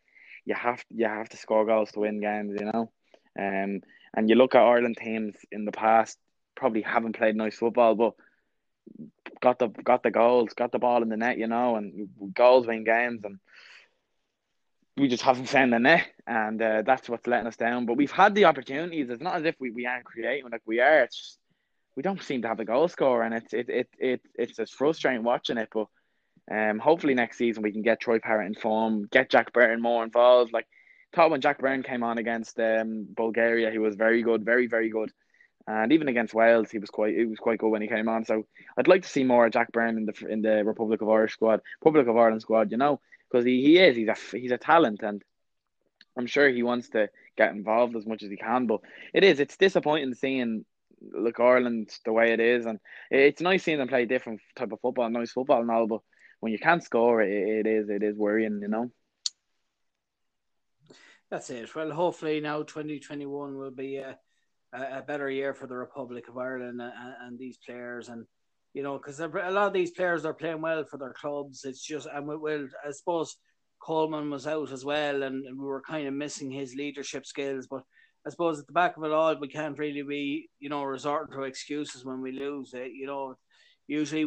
You 0.46 0.56
have 0.56 0.84
you 0.90 1.06
have 1.08 1.30
to 1.30 1.38
score 1.38 1.66
goals 1.66 1.92
to 1.94 2.02
win 2.02 2.20
games. 2.20 2.60
You 2.60 2.72
know, 2.72 2.92
um, 3.40 3.82
and 4.16 4.30
you 4.30 4.36
look 4.36 4.56
at 4.56 4.62
Ireland 4.62 4.98
teams 4.98 5.36
in 5.52 5.66
the 5.66 5.72
past, 5.72 6.18
probably 6.56 6.82
haven't 6.82 7.16
played 7.18 7.36
nice 7.36 7.56
football, 7.56 7.96
but 7.96 8.14
got 9.42 9.60
the 9.60 9.68
got 9.68 10.04
the 10.04 10.12
goals, 10.12 10.54
got 10.54 10.72
the 10.72 10.80
ball 10.80 11.02
in 11.04 11.10
the 11.10 11.18
net, 11.18 11.38
you 11.38 11.48
know, 11.48 11.76
and 11.76 12.10
goals 12.34 12.68
win 12.68 12.84
games, 12.84 13.22
and 13.24 13.40
we 14.98 15.08
just 15.08 15.24
haven't 15.24 15.50
found 15.50 15.74
the 15.74 15.80
net, 15.80 16.06
and 16.28 16.62
uh, 16.62 16.84
that's 16.86 17.10
what's 17.10 17.28
letting 17.28 17.48
us 17.48 17.58
down. 17.58 17.86
But 17.86 17.98
we've 17.98 18.12
had 18.12 18.36
the 18.36 18.46
opportunities. 18.46 19.10
It's 19.10 19.22
not 19.22 19.36
as 19.36 19.46
if 19.46 19.56
we, 19.60 19.72
we 19.72 19.86
aren't 19.86 20.06
creating 20.06 20.50
like 20.52 20.62
we 20.66 20.80
are. 20.80 21.04
It's 21.04 21.18
just, 21.18 21.40
we 21.96 22.04
don't 22.04 22.22
seem 22.22 22.42
to 22.42 22.48
have 22.48 22.60
a 22.60 22.66
goal 22.66 22.88
scorer, 22.88 23.24
and 23.24 23.34
it's 23.34 23.54
it 23.54 23.70
it, 23.70 23.90
it 23.98 24.22
it's 24.36 24.58
just 24.58 24.76
frustrating 24.76 25.24
watching 25.24 25.58
it. 25.58 25.70
But 25.72 25.88
um, 26.52 26.80
hopefully 26.80 27.14
next 27.14 27.38
season 27.38 27.64
we 27.64 27.72
can 27.72 27.82
get 27.82 28.02
Troy 28.02 28.20
Parrott 28.20 28.48
in 28.48 28.56
form, 28.56 29.08
get 29.12 29.30
Jack 29.30 29.54
Byrne 29.54 29.82
more 29.82 30.04
involved. 30.04 30.54
Like 30.54 30.68
thought 31.14 31.32
when 31.32 31.42
Jack 31.42 31.60
Byrne 31.60 31.84
came 31.84 32.04
on 32.04 32.18
against 32.18 32.60
um, 32.60 33.08
Bulgaria, 33.16 33.72
he 33.72 33.78
was 33.80 33.96
very 33.96 34.24
good, 34.24 34.44
very 34.44 34.68
very 34.68 34.90
good 34.90 35.12
and 35.68 35.94
even 35.94 36.08
against 36.10 36.34
Wales, 36.34 36.70
he 36.70 36.78
was 36.78 36.90
quite 36.90 37.16
it 37.16 37.26
was 37.26 37.40
quite 37.40 37.60
good 37.60 37.70
when 37.70 37.82
he 37.82 37.88
came 37.88 38.10
on. 38.10 38.26
So 38.26 38.46
I'd 38.78 38.88
like 38.88 39.04
to 39.04 39.10
see 39.10 39.24
more 39.24 39.46
of 39.46 39.54
Jack 39.54 39.72
Byrne 39.72 39.98
in 39.98 40.06
the 40.06 40.28
in 40.28 40.42
the 40.42 40.64
Republic 40.64 41.02
of 41.02 41.10
Irish 41.10 41.34
squad, 41.34 41.62
Republic 41.80 42.08
of 42.08 42.18
Ireland 42.18 42.42
squad. 42.42 42.72
You 42.72 42.78
know, 42.78 43.00
because 43.32 43.46
he, 43.46 43.62
he 43.62 43.80
is 43.80 43.96
he's 43.96 44.10
a 44.10 44.38
he's 44.38 44.52
a 44.52 44.58
talent, 44.58 45.04
and 45.04 45.24
I'm 46.18 46.28
sure 46.28 46.50
he 46.50 46.64
wants 46.64 46.90
to 46.90 47.10
get 47.38 47.52
involved 47.52 47.96
as 47.96 48.06
much 48.06 48.24
as 48.24 48.30
he 48.30 48.36
can. 48.36 48.68
But 48.68 48.82
it 49.14 49.24
is 49.24 49.40
it's 49.40 49.56
disappointing 49.56 50.14
seeing 50.16 50.66
look 51.12 51.40
Ireland 51.40 51.90
the 52.06 52.14
way 52.14 52.34
it 52.34 52.40
is, 52.40 52.66
and 52.66 52.80
it's 53.12 53.42
nice 53.42 53.64
seeing 53.64 53.78
them 53.78 53.88
play 53.88 54.06
different 54.06 54.42
type 54.56 54.72
of 54.72 54.80
football, 54.82 55.10
nice 55.10 55.32
football 55.32 55.62
and 55.62 55.72
all. 55.72 55.88
But 55.88 56.02
when 56.40 56.52
you 56.52 56.60
can't 56.60 56.84
score, 56.84 57.22
it, 57.22 57.66
it 57.66 57.68
is 57.68 57.90
it 57.90 58.04
is 58.04 58.18
worrying, 58.18 58.60
you 58.62 58.68
know. 58.68 58.92
That's 61.30 61.50
it. 61.50 61.74
Well, 61.74 61.92
hopefully 61.92 62.40
now 62.40 62.64
2021 62.64 63.58
will 63.58 63.72
be. 63.72 63.98
A, 63.98 64.18
a 64.76 65.04
better 65.04 65.30
year 65.30 65.54
for 65.54 65.68
the 65.68 65.76
Republic 65.76 66.28
of 66.28 66.38
Ireland 66.40 66.82
and, 66.82 66.92
and 67.22 67.38
these 67.38 67.60
players 67.64 68.10
and 68.10 68.26
you 68.74 68.82
know, 68.82 68.98
because 68.98 69.20
a 69.20 69.28
lot 69.28 69.68
of 69.68 69.74
these 69.74 69.92
players 69.92 70.26
are 70.26 70.34
playing 70.34 70.62
well 70.62 70.84
for 70.84 70.98
their 70.98 71.14
clubs. 71.14 71.64
It's 71.64 71.86
just, 71.86 72.08
and 72.12 72.28
we 72.28 72.36
will, 72.36 72.68
I 72.86 72.92
suppose 72.92 73.38
Coleman 73.80 74.32
was 74.32 74.48
out 74.48 74.72
as 74.72 74.84
well, 74.84 75.24
and, 75.24 75.44
we 75.46 75.66
were 75.66 75.82
kind 75.82 76.08
of 76.08 76.14
missing 76.14 76.50
his 76.50 76.74
leadership 76.74 77.26
skills. 77.26 77.68
But 77.70 77.84
I 78.26 78.30
suppose 78.30 78.60
at 78.60 78.68
the 78.68 78.74
back 78.74 78.96
of 78.96 79.04
it 79.04 79.12
all, 79.12 79.36
we 79.36 79.48
can't 79.48 79.78
really 79.78 80.02
be, 80.02 80.50
you 80.60 80.70
know, 80.70 80.84
resorting 80.84 81.36
to 81.36 81.44
excuses 81.44 82.06
when 82.06 82.22
we 82.22 82.32
lose. 82.32 82.74
It, 82.74 82.94
you 82.94 83.06
know, 83.06 83.36
usually, 83.88 84.22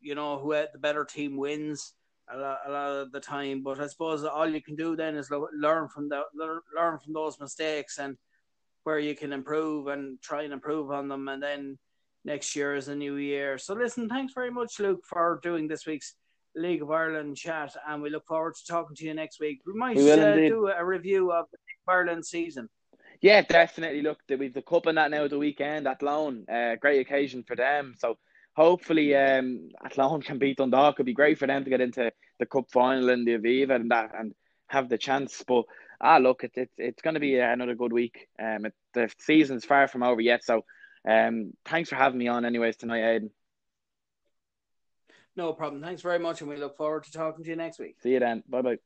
you 0.00 0.14
know, 0.14 0.38
who 0.38 0.50
the 0.52 0.78
better 0.78 1.04
team 1.04 1.36
wins 1.36 1.94
a 2.32 2.36
lot, 2.36 2.58
a 2.66 2.70
lot 2.70 2.90
of 2.90 3.12
the 3.12 3.20
time. 3.20 3.62
But 3.62 3.80
I 3.80 3.86
suppose 3.86 4.24
all 4.24 4.48
you 4.48 4.62
can 4.62 4.76
do 4.76 4.94
then 4.94 5.16
is 5.16 5.30
learn 5.30 5.88
from 5.88 6.08
the 6.08 6.22
learn 6.34 6.98
from 6.98 7.14
those 7.14 7.40
mistakes 7.40 7.98
and 7.98 8.16
where 8.84 8.98
you 8.98 9.14
can 9.14 9.32
improve 9.32 9.86
and 9.88 10.20
try 10.22 10.42
and 10.42 10.52
improve 10.52 10.90
on 10.90 11.08
them, 11.08 11.28
and 11.28 11.42
then 11.42 11.78
next 12.24 12.54
year 12.54 12.74
is 12.74 12.88
a 12.88 12.94
new 12.94 13.16
year. 13.16 13.58
So 13.58 13.74
listen, 13.74 14.08
thanks 14.08 14.32
very 14.34 14.50
much, 14.50 14.78
Luke, 14.78 15.04
for 15.06 15.40
doing 15.42 15.68
this 15.68 15.86
week's 15.86 16.14
League 16.56 16.82
of 16.82 16.90
Ireland 16.90 17.36
chat, 17.36 17.74
and 17.88 18.02
we 18.02 18.10
look 18.10 18.26
forward 18.26 18.54
to 18.56 18.66
talking 18.66 18.96
to 18.96 19.04
you 19.04 19.14
next 19.14 19.40
week. 19.40 19.60
We 19.66 19.74
might 19.74 19.96
we 19.96 20.10
uh, 20.10 20.34
do 20.34 20.66
a 20.68 20.84
review 20.84 21.30
of 21.30 21.46
the 21.50 21.58
League 21.58 21.82
of 21.86 21.92
Ireland 21.92 22.26
season. 22.26 22.68
Yeah, 23.20 23.42
definitely. 23.42 24.02
Look, 24.02 24.20
we've 24.28 24.54
the 24.54 24.62
cup 24.62 24.86
and 24.86 24.96
that 24.96 25.10
now 25.10 25.28
the 25.28 25.38
weekend 25.38 25.86
Athlone. 25.86 26.46
Uh, 26.48 26.76
great 26.76 27.00
occasion 27.00 27.42
for 27.42 27.54
them. 27.54 27.94
So 27.98 28.16
hopefully, 28.54 29.14
um, 29.14 29.68
Athlone 29.84 30.22
can 30.22 30.38
beat 30.38 30.56
Dundalk. 30.56 30.96
It'd 30.96 31.06
be 31.06 31.12
great 31.12 31.38
for 31.38 31.46
them 31.46 31.64
to 31.64 31.70
get 31.70 31.82
into 31.82 32.10
the 32.38 32.46
cup 32.46 32.70
final 32.70 33.10
in 33.10 33.24
the 33.24 33.36
Aviva 33.36 33.74
and 33.74 33.90
that 33.90 34.12
and 34.18 34.34
have 34.68 34.88
the 34.88 34.96
chance. 34.96 35.44
But 35.46 35.64
ah, 36.00 36.16
look, 36.16 36.44
it's 36.44 36.56
it's 36.56 36.74
it's 36.78 37.02
going 37.02 37.14
to 37.14 37.20
be 37.20 37.38
another 37.38 37.74
good 37.74 37.92
week. 37.92 38.28
Um, 38.38 38.66
it, 38.66 38.74
the 38.94 39.10
season's 39.18 39.66
far 39.66 39.86
from 39.86 40.02
over 40.02 40.20
yet, 40.20 40.42
so 40.44 40.64
um, 41.06 41.52
thanks 41.66 41.90
for 41.90 41.96
having 41.96 42.18
me 42.18 42.28
on, 42.28 42.44
anyways, 42.44 42.76
tonight, 42.76 43.04
Aidan. 43.04 43.30
No 45.36 45.52
problem. 45.52 45.82
Thanks 45.82 46.02
very 46.02 46.18
much, 46.18 46.40
and 46.40 46.50
we 46.50 46.56
look 46.56 46.76
forward 46.76 47.04
to 47.04 47.12
talking 47.12 47.44
to 47.44 47.50
you 47.50 47.56
next 47.56 47.78
week. 47.78 47.96
See 48.02 48.12
you 48.12 48.20
then. 48.20 48.42
Bye 48.48 48.62
bye. 48.62 48.80